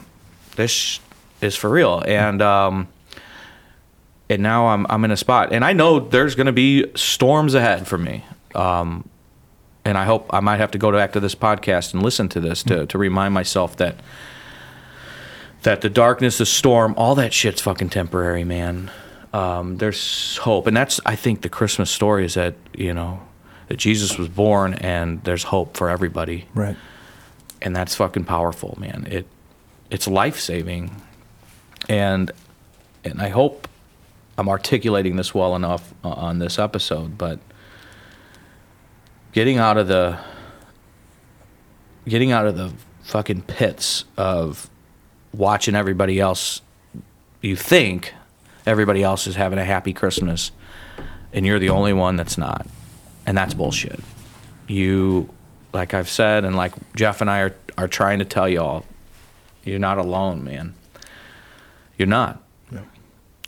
this 0.55 0.99
is 1.41 1.55
for 1.55 1.69
real. 1.69 2.01
And 2.05 2.41
um, 2.41 2.87
and 4.29 4.41
now 4.41 4.67
I'm 4.67 4.85
I'm 4.89 5.03
in 5.05 5.11
a 5.11 5.17
spot, 5.17 5.51
and 5.53 5.63
I 5.63 5.73
know 5.73 5.99
there's 5.99 6.35
going 6.35 6.47
to 6.47 6.53
be 6.53 6.85
storms 6.95 7.53
ahead 7.53 7.87
for 7.87 7.97
me. 7.97 8.23
Um, 8.53 9.07
and 9.83 9.97
I 9.97 10.05
hope 10.05 10.29
I 10.33 10.39
might 10.39 10.57
have 10.57 10.71
to 10.71 10.77
go 10.79 10.91
back 10.91 11.13
to 11.13 11.19
this 11.19 11.35
podcast 11.35 11.93
and 11.93 12.01
listen 12.01 12.27
to 12.29 12.39
this 12.39 12.63
to 12.63 12.85
to 12.87 12.97
remind 12.97 13.33
myself 13.33 13.77
that 13.77 13.97
that 15.63 15.81
the 15.81 15.89
darkness, 15.89 16.37
the 16.37 16.45
storm, 16.45 16.93
all 16.97 17.15
that 17.15 17.33
shit's 17.33 17.61
fucking 17.61 17.89
temporary, 17.89 18.43
man. 18.43 18.91
Um, 19.33 19.77
there's 19.77 20.37
hope, 20.37 20.65
and 20.67 20.75
that's 20.77 20.99
I 21.05 21.15
think 21.15 21.41
the 21.41 21.49
Christmas 21.49 21.91
story 21.91 22.25
is 22.25 22.35
that 22.35 22.55
you 22.75 22.93
know 22.93 23.19
that 23.67 23.77
Jesus 23.77 24.17
was 24.17 24.29
born, 24.29 24.73
and 24.75 25.23
there's 25.23 25.43
hope 25.43 25.75
for 25.75 25.89
everybody 25.89 26.45
Right. 26.53 26.77
and 27.61 27.75
that's 27.75 27.95
fucking 27.95 28.23
powerful, 28.25 28.77
man. 28.79 29.07
It 29.09 29.27
it's 29.95 30.08
life 30.08 30.38
saving, 30.38 31.01
and 31.88 32.29
and 33.05 33.21
I 33.21 33.29
hope 33.29 33.69
I'm 34.38 34.49
articulating 34.49 35.15
this 35.15 35.34
well 35.34 35.55
enough 35.55 35.93
uh, 36.03 36.10
on 36.10 36.39
this 36.39 36.60
episode. 36.60 37.17
But 37.17 37.39
getting 39.31 39.58
out 39.58 39.77
of 39.77 39.88
the 39.88 40.19
getting 42.05 42.34
out 42.34 42.45
of 42.45 42.58
the 42.58 42.73
fucking 43.03 43.43
pits 43.43 44.03
of 44.17 44.69
watching 45.34 45.75
everybody 45.75 46.19
else, 46.19 46.62
you 47.41 47.55
think 47.55 48.13
everybody 48.65 49.01
else 49.01 49.27
is 49.27 49.36
having 49.36 49.60
a 49.60 49.65
happy 49.65 49.93
Christmas, 49.93 50.51
and 51.31 51.45
you're 51.45 51.60
the 51.60 51.69
only 51.69 51.93
one 51.93 52.17
that's 52.17 52.38
not, 52.38 52.67
and 53.25 53.38
that's 53.38 53.53
bullshit 53.53 54.01
you 54.67 55.29
like 55.73 55.93
I've 55.93 56.10
said 56.10 56.45
and 56.45 56.55
like 56.55 56.73
Jeff 56.95 57.21
and 57.21 57.29
I 57.29 57.41
are, 57.41 57.55
are 57.77 57.88
trying 57.88 58.19
to 58.19 58.25
tell 58.25 58.47
you 58.49 58.62
all, 58.62 58.86
you're 59.65 59.80
not 59.80 59.97
alone, 59.97 60.43
man. 60.43 60.73
You're 61.97 62.08
not. 62.08 62.41
Yeah. 62.71 62.80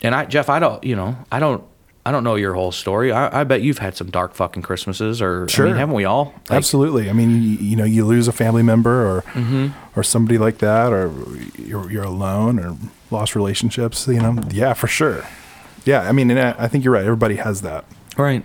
And 0.02 0.14
I 0.16 0.26
Jeff, 0.26 0.50
I 0.50 0.60
don't 0.60 0.84
you 0.84 0.96
know, 0.96 1.16
I 1.32 1.40
don't 1.40 1.64
I 2.06 2.12
don't 2.12 2.24
know 2.24 2.36
your 2.36 2.54
whole 2.54 2.72
story. 2.72 3.12
I, 3.12 3.42
I 3.42 3.44
bet 3.44 3.62
you've 3.62 3.80
had 3.80 3.96
some 3.98 4.10
dark 4.10 4.34
fucking 4.34 4.64
Christmases 4.64 5.22
or 5.22 5.44
I 5.44 5.48
Sure. 5.48 5.66
mean, 5.66 5.76
haven't 5.76 5.96
we 5.96 6.06
all? 6.06 6.34
Like, 6.50 6.52
Absolutely. 6.58 7.10
I 7.10 7.14
mean, 7.14 7.32
you, 7.32 7.50
you 7.58 7.76
know, 7.76 7.84
you 7.84 8.06
lose 8.06 8.28
a 8.30 8.32
family 8.32 8.64
member 8.64 9.06
or 9.06 9.22
Mm-hmm. 9.34 9.68
or 10.00 10.04
somebody 10.04 10.38
like 10.38 10.60
that, 10.60 10.92
or 10.94 11.12
you're 11.58 11.90
you're 11.92 12.04
alone 12.06 12.60
or 12.60 12.78
lost 13.12 13.36
relationships. 13.36 14.08
You 14.08 14.20
know, 14.22 14.40
yeah, 14.52 14.74
for 14.74 14.88
sure. 14.88 15.26
Yeah, 15.86 16.02
I 16.02 16.12
mean, 16.14 16.32
and 16.32 16.40
I, 16.40 16.56
I 16.66 16.68
think 16.68 16.84
you're 16.84 16.94
right. 16.94 17.04
Everybody 17.06 17.36
has 17.36 17.62
that. 17.62 17.84
Right. 18.18 18.44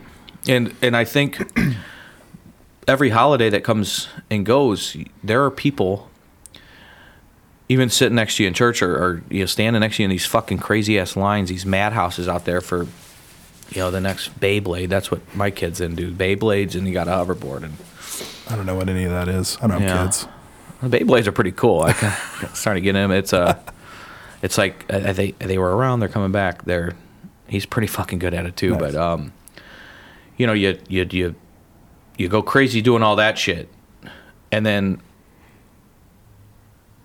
And 0.48 0.74
and 0.82 0.96
I 0.96 1.04
think 1.04 1.38
every 2.88 3.10
holiday 3.10 3.48
that 3.50 3.62
comes 3.64 4.08
and 4.30 4.44
goes, 4.44 4.96
there 5.22 5.44
are 5.44 5.50
people 5.50 6.08
even 7.72 7.88
sitting 7.90 8.14
next 8.16 8.36
to 8.36 8.42
you 8.42 8.48
in 8.48 8.54
church 8.54 8.82
or, 8.82 8.94
or 8.96 9.22
you 9.30 9.40
know 9.40 9.46
standing 9.46 9.80
next 9.80 9.96
to 9.96 10.02
you 10.02 10.04
in 10.04 10.10
these 10.10 10.26
fucking 10.26 10.58
crazy 10.58 10.98
ass 10.98 11.16
lines, 11.16 11.48
these 11.48 11.66
madhouses 11.66 12.28
out 12.28 12.44
there 12.44 12.60
for 12.60 12.84
you 13.70 13.78
know 13.78 13.90
the 13.90 14.00
next 14.00 14.38
Beyblade. 14.38 14.88
That's 14.88 15.10
what 15.10 15.20
my 15.34 15.50
kids 15.50 15.80
into 15.80 16.10
Beyblades, 16.12 16.74
and 16.74 16.86
you 16.86 16.92
got 16.92 17.08
a 17.08 17.12
hoverboard 17.12 17.62
and 17.64 17.76
I 18.50 18.56
don't 18.56 18.66
know 18.66 18.74
what 18.74 18.88
any 18.88 19.04
of 19.04 19.10
that 19.12 19.28
is. 19.28 19.56
I 19.62 19.66
don't 19.66 19.80
have 19.80 19.82
Yeah. 19.82 20.04
kids. 20.04 20.26
the 20.82 20.98
Beyblades 20.98 21.26
are 21.26 21.32
pretty 21.32 21.52
cool. 21.52 21.80
I 21.82 21.92
starting 22.54 22.82
to 22.82 22.84
get 22.84 22.92
them. 22.92 23.10
It's 23.10 23.32
uh, 23.32 23.58
it's 24.42 24.58
like 24.58 24.84
uh, 24.92 25.12
they 25.12 25.30
they 25.32 25.58
were 25.58 25.74
around. 25.74 26.00
They're 26.00 26.08
coming 26.08 26.32
back. 26.32 26.64
They're 26.64 26.92
he's 27.48 27.64
pretty 27.66 27.86
fucking 27.88 28.18
good 28.18 28.34
at 28.34 28.44
it 28.46 28.56
too. 28.56 28.70
Nice. 28.72 28.80
But 28.80 28.94
um, 28.96 29.32
you 30.36 30.46
know, 30.46 30.52
you 30.52 30.78
you 30.88 31.06
you 31.10 31.34
you 32.18 32.28
go 32.28 32.42
crazy 32.42 32.82
doing 32.82 33.02
all 33.02 33.16
that 33.16 33.38
shit, 33.38 33.68
and 34.50 34.66
then 34.66 35.00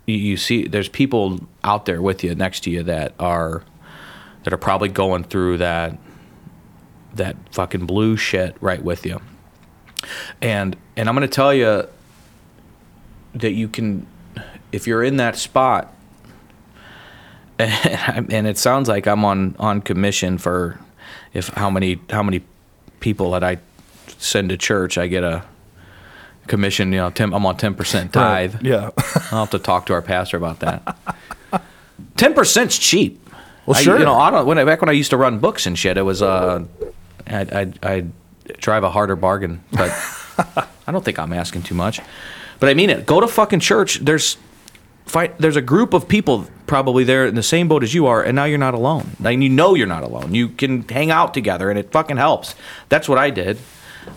you, 0.08 0.16
you 0.16 0.38
see 0.38 0.68
there's 0.68 0.90
people 0.90 1.40
out 1.64 1.86
there 1.86 2.02
with 2.02 2.24
you 2.24 2.34
next 2.34 2.62
to 2.62 2.72
you 2.72 2.82
that 2.84 3.14
are 3.20 3.64
that 4.44 4.54
are 4.54 4.58
probably 4.58 4.90
going 4.90 5.24
through 5.24 5.60
that 5.60 5.98
that 7.14 7.36
fucking 7.52 7.86
blue 7.86 8.18
shit 8.18 8.56
right 8.62 8.82
with 8.82 9.06
you. 9.06 9.22
And 10.42 10.76
and 10.96 11.08
I'm 11.08 11.16
gonna 11.16 11.28
tell 11.28 11.54
you 11.54 11.88
that 13.36 13.52
you 13.52 13.68
can 13.68 14.08
if 14.72 14.88
you're 14.88 15.04
in 15.04 15.18
that 15.18 15.36
spot 15.36 15.94
and, 17.60 18.32
and 18.34 18.48
it 18.48 18.58
sounds 18.58 18.88
like 18.88 19.06
I'm 19.08 19.24
on 19.26 19.56
on 19.60 19.82
commission 19.82 20.38
for 20.38 20.80
if 21.34 21.50
how 21.50 21.70
many 21.70 22.00
how 22.10 22.24
many 22.24 22.42
people 23.00 23.32
that 23.32 23.44
I 23.44 23.58
send 24.18 24.50
to 24.50 24.58
church 24.58 24.98
I 24.98 25.08
get 25.08 25.24
a 25.24 25.44
commission 26.48 26.92
you 26.92 26.98
know 27.00 27.10
10, 27.10 27.34
I'm 27.34 27.46
on 27.46 27.58
10% 27.58 28.12
tithe 28.12 28.56
Right. 28.56 28.64
Yeah. 28.64 28.90
I'll 29.32 29.42
have 29.42 29.50
to 29.52 29.60
talk 29.60 29.86
to 29.88 29.94
our 29.94 30.02
pastor 30.02 30.38
about 30.38 30.60
that. 30.62 30.98
10%'s 32.16 32.78
cheap. 32.78 33.30
Well, 33.66 33.78
I- 33.78 33.82
sure. 33.82 34.00
you 34.00 34.06
know 34.06 34.16
I 34.16 34.32
don't 34.32 34.46
when 34.46 34.58
I, 34.58 34.64
back 34.64 34.82
when 34.82 34.90
I 34.90 34.94
used 34.94 35.10
to 35.12 35.18
run 35.18 35.40
books 35.40 35.66
and 35.66 35.78
shit 35.78 35.98
it 35.98 36.04
was 36.04 36.22
uh 36.22 36.64
I'd, 37.28 37.52
I'd, 37.54 37.86
I'd 37.86 38.12
drive 38.60 38.84
a 38.84 38.90
harder 38.90 39.16
bargain 39.16 39.64
but 39.72 39.92
I 40.88 40.92
don't 40.92 41.04
think 41.04 41.20
I'm 41.20 41.34
asking 41.34 41.64
too 41.64 41.76
much. 41.76 42.00
But 42.60 42.70
I 42.70 42.74
mean 42.74 42.90
it. 42.90 43.06
Go 43.06 43.20
to 43.20 43.28
fucking 43.28 43.60
church. 43.60 44.00
There's 44.00 44.38
fight 45.06 45.38
there's 45.38 45.56
a 45.56 45.62
group 45.62 45.94
of 45.94 46.08
people 46.08 46.48
probably 46.66 47.04
there 47.04 47.26
in 47.26 47.36
the 47.36 47.44
same 47.44 47.68
boat 47.68 47.82
as 47.84 47.94
you 47.94 48.06
are 48.08 48.22
and 48.24 48.36
now 48.36 48.46
you're 48.46 48.58
not 48.58 48.74
alone. 48.74 49.12
And 49.24 49.44
you 49.44 49.50
know 49.50 49.74
you're 49.76 49.88
not 49.88 50.04
alone. 50.04 50.34
You 50.34 50.50
can 50.50 50.88
hang 50.88 51.12
out 51.12 51.34
together 51.34 51.70
and 51.70 51.78
it 51.78 51.92
fucking 51.92 52.18
helps. 52.18 52.56
That's 52.90 53.08
what 53.10 53.18
i 53.18 53.30
did. 53.30 53.58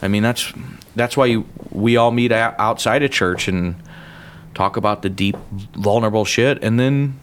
I 0.00 0.08
mean 0.08 0.22
that's 0.22 0.52
that's 0.96 1.16
why 1.16 1.26
you, 1.26 1.46
we 1.70 1.96
all 1.96 2.10
meet 2.10 2.32
outside 2.32 3.02
of 3.02 3.10
church 3.10 3.48
and 3.48 3.76
talk 4.54 4.76
about 4.76 5.02
the 5.02 5.08
deep 5.08 5.36
vulnerable 5.74 6.24
shit 6.24 6.62
and 6.62 6.78
then 6.78 7.18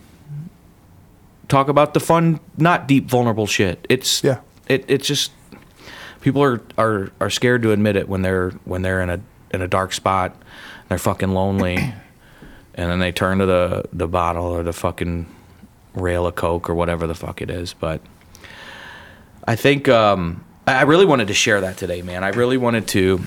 talk 1.47 1.67
about 1.69 1.93
the 1.93 1.99
fun 1.99 2.39
not 2.57 2.87
deep 2.87 3.09
vulnerable 3.09 3.45
shit. 3.47 3.85
It's 3.89 4.23
Yeah. 4.23 4.39
it, 4.67 4.85
it's 4.87 5.07
just 5.07 5.31
people 6.21 6.41
are, 6.43 6.61
are 6.77 7.11
are 7.19 7.29
scared 7.29 7.61
to 7.63 7.71
admit 7.71 7.95
it 7.95 8.07
when 8.09 8.21
they're 8.21 8.51
when 8.65 8.81
they're 8.81 9.01
in 9.01 9.09
a 9.09 9.19
in 9.51 9.61
a 9.61 9.67
dark 9.67 9.93
spot 9.93 10.35
they're 10.89 10.97
fucking 10.97 11.31
lonely 11.33 11.75
and 12.75 12.91
then 12.91 12.99
they 12.99 13.11
turn 13.11 13.37
to 13.39 13.45
the 13.45 13.83
the 13.93 14.07
bottle 14.07 14.45
or 14.45 14.63
the 14.63 14.73
fucking 14.73 15.25
rail 15.93 16.25
of 16.27 16.35
coke 16.35 16.69
or 16.69 16.75
whatever 16.75 17.07
the 17.07 17.15
fuck 17.15 17.41
it 17.41 17.49
is. 17.49 17.73
But 17.73 18.01
i 19.45 19.55
think 19.55 19.87
um 19.89 20.43
I 20.65 20.81
really 20.83 21.05
wanted 21.05 21.27
to 21.29 21.33
share 21.33 21.61
that 21.61 21.77
today 21.77 22.01
man. 22.01 22.23
I 22.25 22.29
really 22.29 22.57
wanted 22.57 22.87
to 22.89 23.21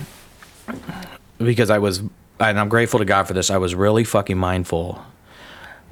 because 1.39 1.71
i 1.71 1.79
was 1.79 2.01
and 2.39 2.59
i'm 2.59 2.69
grateful 2.69 2.99
to 2.99 3.05
god 3.05 3.25
for 3.25 3.35
this 3.35 3.51
i 3.51 3.57
was 3.57 3.75
really 3.75 4.05
fucking 4.05 4.39
mindful 4.39 5.03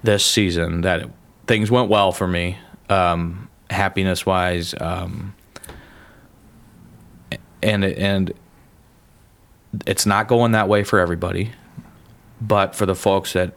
this 0.03 0.25
season 0.25 0.83
that 0.83 1.09
things 1.47 1.71
went 1.71 1.89
well 1.89 2.13
for 2.13 2.27
me 2.27 2.59
um 2.89 3.49
happiness 3.71 4.25
wise 4.25 4.75
um 4.81 5.35
and 7.63 7.85
and 7.85 8.33
it's 9.87 10.07
not 10.07 10.29
going 10.29 10.53
that 10.53 10.69
way 10.69 10.85
for 10.85 10.99
everybody 10.99 11.53
but 12.41 12.75
for 12.75 12.87
the 12.87 12.95
folks 12.95 13.33
that 13.33 13.53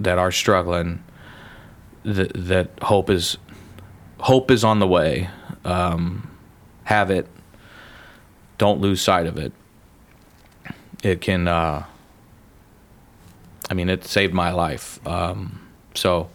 that 0.00 0.18
are 0.18 0.32
struggling 0.32 1.02
that 2.04 2.32
that 2.34 2.70
hope 2.82 3.10
is 3.10 3.36
hope 4.20 4.50
is 4.50 4.64
on 4.64 4.78
the 4.78 4.86
way 4.86 5.28
um, 5.64 6.30
have 6.84 7.10
it 7.10 7.26
don't 8.56 8.80
lose 8.80 9.00
sight 9.00 9.26
of 9.26 9.36
it 9.36 9.52
it 11.02 11.20
can 11.20 11.46
uh, 11.48 11.84
i 13.70 13.74
mean 13.74 13.88
it 13.88 14.04
saved 14.04 14.34
my 14.34 14.50
life 14.50 14.98
um, 15.06 15.60
so 15.94 16.28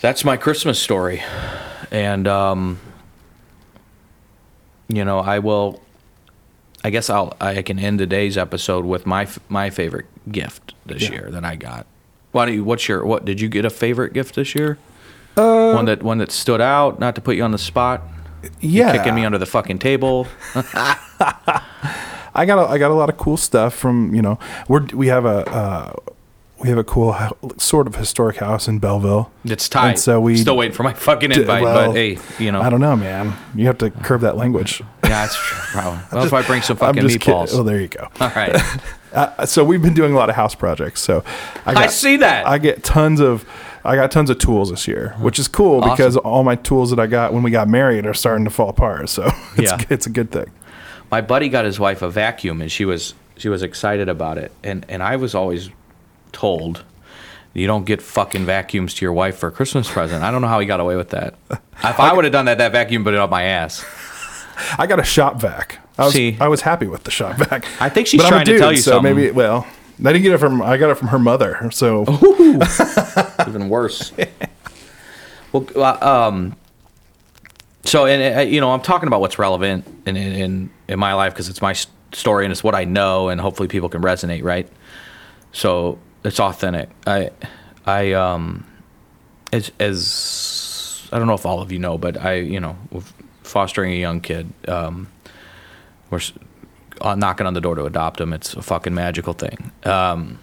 that's 0.00 0.24
my 0.24 0.36
christmas 0.36 0.78
story 0.80 1.22
and 1.90 2.26
um, 2.28 2.78
you 4.88 5.04
know 5.04 5.18
i 5.20 5.38
will 5.38 5.80
I 6.84 6.90
guess 6.90 7.10
I'll 7.10 7.36
I 7.40 7.62
can 7.62 7.80
end 7.80 7.98
today's 7.98 8.38
episode 8.38 8.84
with 8.84 9.06
my 9.06 9.26
my 9.48 9.70
favorite 9.70 10.06
gift 10.30 10.72
this 10.84 11.02
Yeah. 11.02 11.10
year 11.12 11.30
that 11.32 11.44
I 11.44 11.56
got. 11.56 11.84
Why 12.30 12.46
do 12.46 12.52
you? 12.52 12.62
What's 12.62 12.86
your 12.86 13.04
what? 13.04 13.24
Did 13.24 13.40
you 13.40 13.48
get 13.48 13.64
a 13.64 13.70
favorite 13.70 14.12
gift 14.12 14.36
this 14.36 14.54
year? 14.54 14.78
one 15.34 15.86
that 15.86 16.04
one 16.04 16.18
that 16.18 16.30
stood 16.30 16.60
out. 16.60 17.00
Not 17.00 17.16
to 17.16 17.20
put 17.20 17.34
you 17.34 17.42
on 17.42 17.50
the 17.50 17.58
spot. 17.58 18.02
Yeah. 18.60 18.96
Kicking 18.96 19.14
me 19.14 19.24
under 19.24 19.38
the 19.38 19.46
fucking 19.46 19.78
table. 19.78 20.26
I 22.34 22.44
got 22.44 22.58
a, 22.58 22.70
I 22.70 22.78
got 22.78 22.90
a 22.90 22.94
lot 22.94 23.08
of 23.08 23.16
cool 23.16 23.36
stuff 23.36 23.74
from 23.74 24.14
you 24.14 24.22
know 24.22 24.38
we're 24.68 24.84
we 24.86 25.06
have 25.06 25.24
a 25.24 25.48
uh, 25.50 25.92
we 26.58 26.68
have 26.68 26.78
a 26.78 26.84
cool 26.84 27.14
sort 27.58 27.86
of 27.86 27.96
historic 27.96 28.36
house 28.36 28.68
in 28.68 28.78
Belleville. 28.78 29.30
It's 29.44 29.68
tight. 29.68 29.88
And 29.90 29.98
so 29.98 30.20
we 30.20 30.36
still 30.36 30.56
waiting 30.56 30.74
for 30.74 30.82
my 30.82 30.92
fucking 30.92 31.30
d- 31.30 31.40
invite. 31.40 31.62
well, 31.62 31.88
but 31.88 31.96
hey, 31.96 32.18
you 32.38 32.50
know, 32.52 32.60
I 32.60 32.70
don't 32.70 32.80
know, 32.80 32.96
man. 32.96 33.34
You 33.54 33.66
have 33.66 33.78
to 33.78 33.90
curb 33.90 34.22
that 34.22 34.36
language. 34.36 34.80
yeah, 34.80 35.08
that's 35.10 35.36
true. 35.36 35.58
Probably. 35.80 36.00
Well, 36.12 36.24
if 36.26 36.32
I 36.32 36.42
bring 36.42 36.62
some 36.62 36.76
fucking 36.76 37.02
just 37.02 37.18
meatballs. 37.18 37.50
Oh, 37.52 37.62
there 37.62 37.80
you 37.80 37.88
go. 37.88 38.08
All 38.20 38.30
right. 38.30 38.60
Uh, 39.12 39.46
so 39.46 39.64
we've 39.64 39.80
been 39.80 39.94
doing 39.94 40.12
a 40.12 40.14
lot 40.16 40.28
of 40.28 40.36
house 40.36 40.54
projects. 40.54 41.00
So 41.00 41.24
I, 41.64 41.84
I 41.84 41.86
see 41.86 42.18
that. 42.18 42.46
I 42.46 42.58
get 42.58 42.84
tons 42.84 43.18
of 43.18 43.48
I 43.86 43.96
got 43.96 44.10
tons 44.10 44.30
of 44.30 44.38
tools 44.38 44.70
this 44.70 44.86
year, 44.88 45.14
which 45.18 45.38
is 45.38 45.48
cool 45.48 45.78
Awesome. 45.80 45.90
because 45.90 46.16
all 46.16 46.42
my 46.44 46.56
tools 46.56 46.90
that 46.90 46.98
I 46.98 47.06
got 47.06 47.32
when 47.32 47.42
we 47.42 47.50
got 47.50 47.68
married 47.68 48.04
are 48.06 48.14
starting 48.14 48.44
to 48.44 48.50
fall 48.50 48.68
apart. 48.68 49.08
So 49.08 49.24
it's, 49.56 49.70
Yeah. 49.72 49.78
it's 49.90 50.06
a 50.06 50.10
good 50.10 50.30
thing. 50.30 50.50
my 51.10 51.20
buddy 51.20 51.48
got 51.48 51.64
his 51.64 51.78
wife 51.80 52.02
a 52.02 52.10
vacuum 52.10 52.60
and 52.60 52.70
she 52.70 52.84
was 52.84 53.14
she 53.36 53.48
was 53.48 53.62
excited 53.62 54.08
about 54.08 54.38
it 54.38 54.50
and 54.64 54.84
and 54.88 55.02
I 55.02 55.16
was 55.16 55.34
always 55.34 55.70
told 56.32 56.84
You 57.54 57.66
don't 57.66 57.84
get 57.86 58.02
fucking 58.02 58.44
vacuums 58.44 58.92
to 58.94 59.04
your 59.04 59.12
wife 59.14 59.38
for 59.38 59.46
a 59.48 59.52
Christmas 59.52 59.90
present. 59.90 60.22
I 60.24 60.30
don't 60.30 60.42
know 60.42 60.48
how 60.48 60.60
he 60.60 60.66
got 60.66 60.80
away 60.80 60.96
with 60.96 61.10
that. 61.10 61.34
If 61.84 62.00
I 62.00 62.12
would 62.12 62.24
have 62.24 62.32
done 62.32 62.46
that, 62.46 62.58
that 62.58 62.72
vacuum 62.72 63.04
put 63.04 63.12
it 63.14 63.20
up 63.20 63.28
my 63.30 63.42
ass. 63.44 63.84
I 64.78 64.86
got 64.86 64.98
a 64.98 65.04
shop 65.04 65.38
vac. 65.40 65.78
I 65.98 66.04
was, 66.06 66.14
See. 66.14 66.36
I 66.40 66.48
was 66.48 66.62
happy 66.62 66.86
with 66.86 67.04
the 67.04 67.10
shop 67.10 67.36
vac. 67.36 67.66
I 67.80 67.88
think 67.90 68.06
she's 68.06 68.22
But 68.22 68.28
trying 68.30 68.46
to 68.46 68.58
tell 68.58 68.72
you 68.72 68.78
so 68.78 68.92
something. 68.92 69.14
maybe 69.14 69.30
well, 69.30 69.66
I 70.00 70.12
didn't 70.12 70.22
get 70.22 70.32
it 70.32 70.38
from 70.38 70.60
I 70.60 70.76
got 70.76 70.90
it 70.90 70.96
from 70.96 71.08
her 71.08 71.18
mother. 71.18 71.70
So 71.70 72.02
even 73.48 73.68
worse. 73.68 74.12
well, 75.52 75.66
uh, 75.74 76.26
um, 76.28 76.56
so 77.84 78.04
and 78.06 78.38
uh, 78.38 78.40
you 78.42 78.60
know, 78.60 78.72
I'm 78.72 78.82
talking 78.82 79.06
about 79.06 79.20
what's 79.20 79.38
relevant 79.38 79.86
in 80.06 80.16
in 80.16 80.70
in, 80.88 80.98
my 80.98 81.14
life 81.14 81.32
because 81.32 81.48
it's 81.48 81.62
my 81.62 81.74
story 82.12 82.44
and 82.44 82.52
it's 82.52 82.62
what 82.62 82.74
I 82.74 82.84
know, 82.84 83.28
and 83.28 83.40
hopefully 83.40 83.68
people 83.68 83.88
can 83.88 84.02
resonate, 84.02 84.42
right? 84.42 84.68
So 85.52 85.98
it's 86.24 86.40
authentic. 86.40 86.90
I 87.06 87.30
I 87.86 88.12
um, 88.12 88.66
as 89.52 89.72
as 89.80 91.08
I 91.10 91.18
don't 91.18 91.26
know 91.26 91.34
if 91.34 91.46
all 91.46 91.62
of 91.62 91.72
you 91.72 91.78
know, 91.78 91.96
but 91.96 92.18
I 92.18 92.34
you 92.34 92.60
know, 92.60 92.76
with 92.90 93.12
fostering 93.42 93.92
a 93.92 93.96
young 93.96 94.20
kid, 94.20 94.52
um, 94.68 95.08
we're 96.10 96.20
knocking 97.02 97.46
on 97.46 97.54
the 97.54 97.60
door 97.60 97.74
to 97.74 97.84
adopt 97.84 98.20
him. 98.20 98.32
It's 98.32 98.54
a 98.54 98.62
fucking 98.62 98.94
magical 98.94 99.32
thing. 99.32 99.72
Um, 99.84 100.38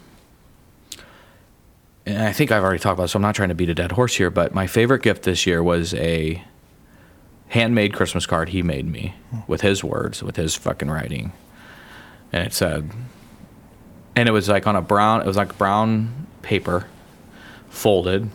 and 2.05 2.23
I 2.23 2.33
think 2.33 2.51
I've 2.51 2.63
already 2.63 2.79
talked 2.79 2.95
about 2.95 3.05
it, 3.05 3.07
so 3.09 3.17
I'm 3.17 3.21
not 3.21 3.35
trying 3.35 3.49
to 3.49 3.55
beat 3.55 3.69
a 3.69 3.75
dead 3.75 3.93
horse 3.93 4.15
here, 4.15 4.29
but 4.29 4.53
my 4.53 4.67
favorite 4.67 5.01
gift 5.03 5.23
this 5.23 5.45
year 5.45 5.63
was 5.63 5.93
a 5.93 6.43
handmade 7.49 7.93
Christmas 7.93 8.25
card 8.25 8.49
he 8.49 8.61
made 8.61 8.85
me 8.85 9.13
with 9.47 9.61
his 9.61 9.83
words, 9.83 10.21
with 10.21 10.35
his 10.35 10.55
fucking 10.55 10.89
writing. 10.89 11.31
And 12.31 12.45
it 12.45 12.53
said, 12.53 12.89
and 14.15 14.27
it 14.27 14.31
was 14.31 14.49
like 14.49 14.67
on 14.67 14.75
a 14.75 14.81
brown, 14.81 15.21
it 15.21 15.27
was 15.27 15.37
like 15.37 15.57
brown 15.57 16.27
paper, 16.41 16.87
folded, 17.69 18.29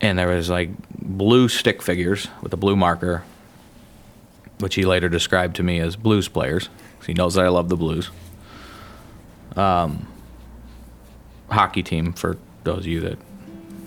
and 0.00 0.18
there 0.18 0.28
was 0.28 0.48
like 0.48 0.70
blue 0.98 1.48
stick 1.48 1.82
figures 1.82 2.28
with 2.42 2.52
a 2.52 2.56
blue 2.56 2.76
marker, 2.76 3.24
which 4.60 4.76
he 4.76 4.84
later 4.84 5.08
described 5.08 5.56
to 5.56 5.62
me 5.62 5.80
as 5.80 5.96
blues 5.96 6.28
players. 6.28 6.68
He 7.06 7.14
knows 7.14 7.34
that 7.34 7.44
I 7.44 7.48
love 7.48 7.68
the 7.68 7.76
blues. 7.76 8.10
hockey 11.48 11.82
team 11.82 12.12
for 12.12 12.38
those 12.64 12.80
of 12.80 12.86
you 12.86 13.00
that 13.00 13.18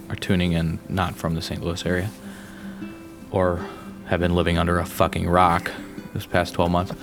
are 0.09 0.15
tuning 0.15 0.51
in 0.51 0.79
not 0.89 1.15
from 1.15 1.35
the 1.35 1.41
St. 1.41 1.63
Louis 1.63 1.85
area 1.85 2.09
or 3.31 3.65
have 4.07 4.19
been 4.19 4.35
living 4.35 4.57
under 4.57 4.79
a 4.79 4.85
fucking 4.85 5.29
rock 5.29 5.71
this 6.13 6.25
past 6.25 6.53
12 6.53 6.71
months. 6.71 6.93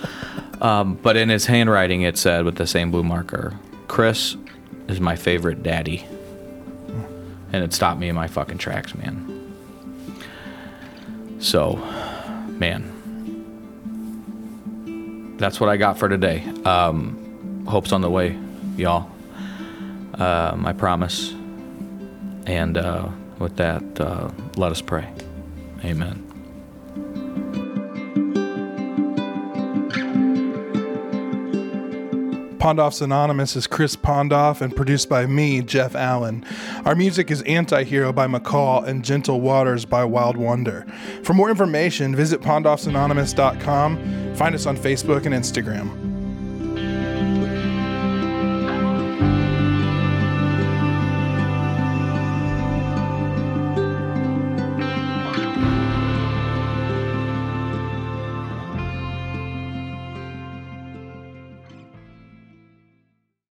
Um, 0.61 0.95
but 0.95 1.17
in 1.17 1.29
his 1.29 1.47
handwriting, 1.47 2.03
it 2.03 2.19
said 2.19 2.45
with 2.45 2.57
the 2.57 2.67
same 2.67 2.91
blue 2.91 3.03
marker, 3.03 3.59
Chris 3.89 4.37
is 4.89 5.01
my 5.01 5.17
favorite 5.17 5.63
daddy. 5.63 6.07
And 7.53 7.65
it 7.65 7.73
stopped 7.73 7.99
me 7.99 8.09
in 8.09 8.15
my 8.15 8.29
fucking 8.29 8.59
tracks, 8.59 8.95
man. 8.95 9.37
So, 11.41 11.77
man, 12.59 13.00
that's 15.41 15.59
what 15.59 15.69
I 15.69 15.77
got 15.77 15.99
for 15.99 16.09
today. 16.09 16.45
Um, 16.65 17.65
hope's 17.67 17.93
on 17.93 18.01
the 18.01 18.11
way, 18.11 18.39
y'all 18.77 19.11
um, 20.21 20.67
I 20.67 20.73
promise. 20.73 21.35
And 22.47 22.77
uh, 22.77 23.09
with 23.39 23.57
that, 23.57 23.83
uh, 24.01 24.31
let 24.57 24.71
us 24.71 24.81
pray. 24.81 25.09
Amen. 25.85 26.27
Pondoff's 32.59 33.01
Anonymous 33.01 33.57
is 33.57 33.67
Chris 33.67 33.97
Pondoff 33.97 34.61
and 34.61 34.77
produced 34.77 35.09
by 35.09 35.25
me, 35.25 35.63
Jeff 35.63 35.95
Allen. 35.95 36.45
Our 36.85 36.95
music 36.95 37.31
is 37.31 37.41
Anti-Hero 37.43 38.13
by 38.13 38.27
McCall 38.27 38.87
and 38.87 39.03
Gentle 39.03 39.41
Waters 39.41 39.87
by 39.87 40.05
Wild 40.05 40.37
Wonder. 40.37 40.85
For 41.23 41.33
more 41.33 41.49
information, 41.49 42.15
visit 42.15 42.43
pondoffsanonymous.com. 42.43 44.30
Find 44.41 44.55
us 44.55 44.65
on 44.65 44.75
Facebook 44.75 45.27
and 45.27 45.35
Instagram. 45.35 46.10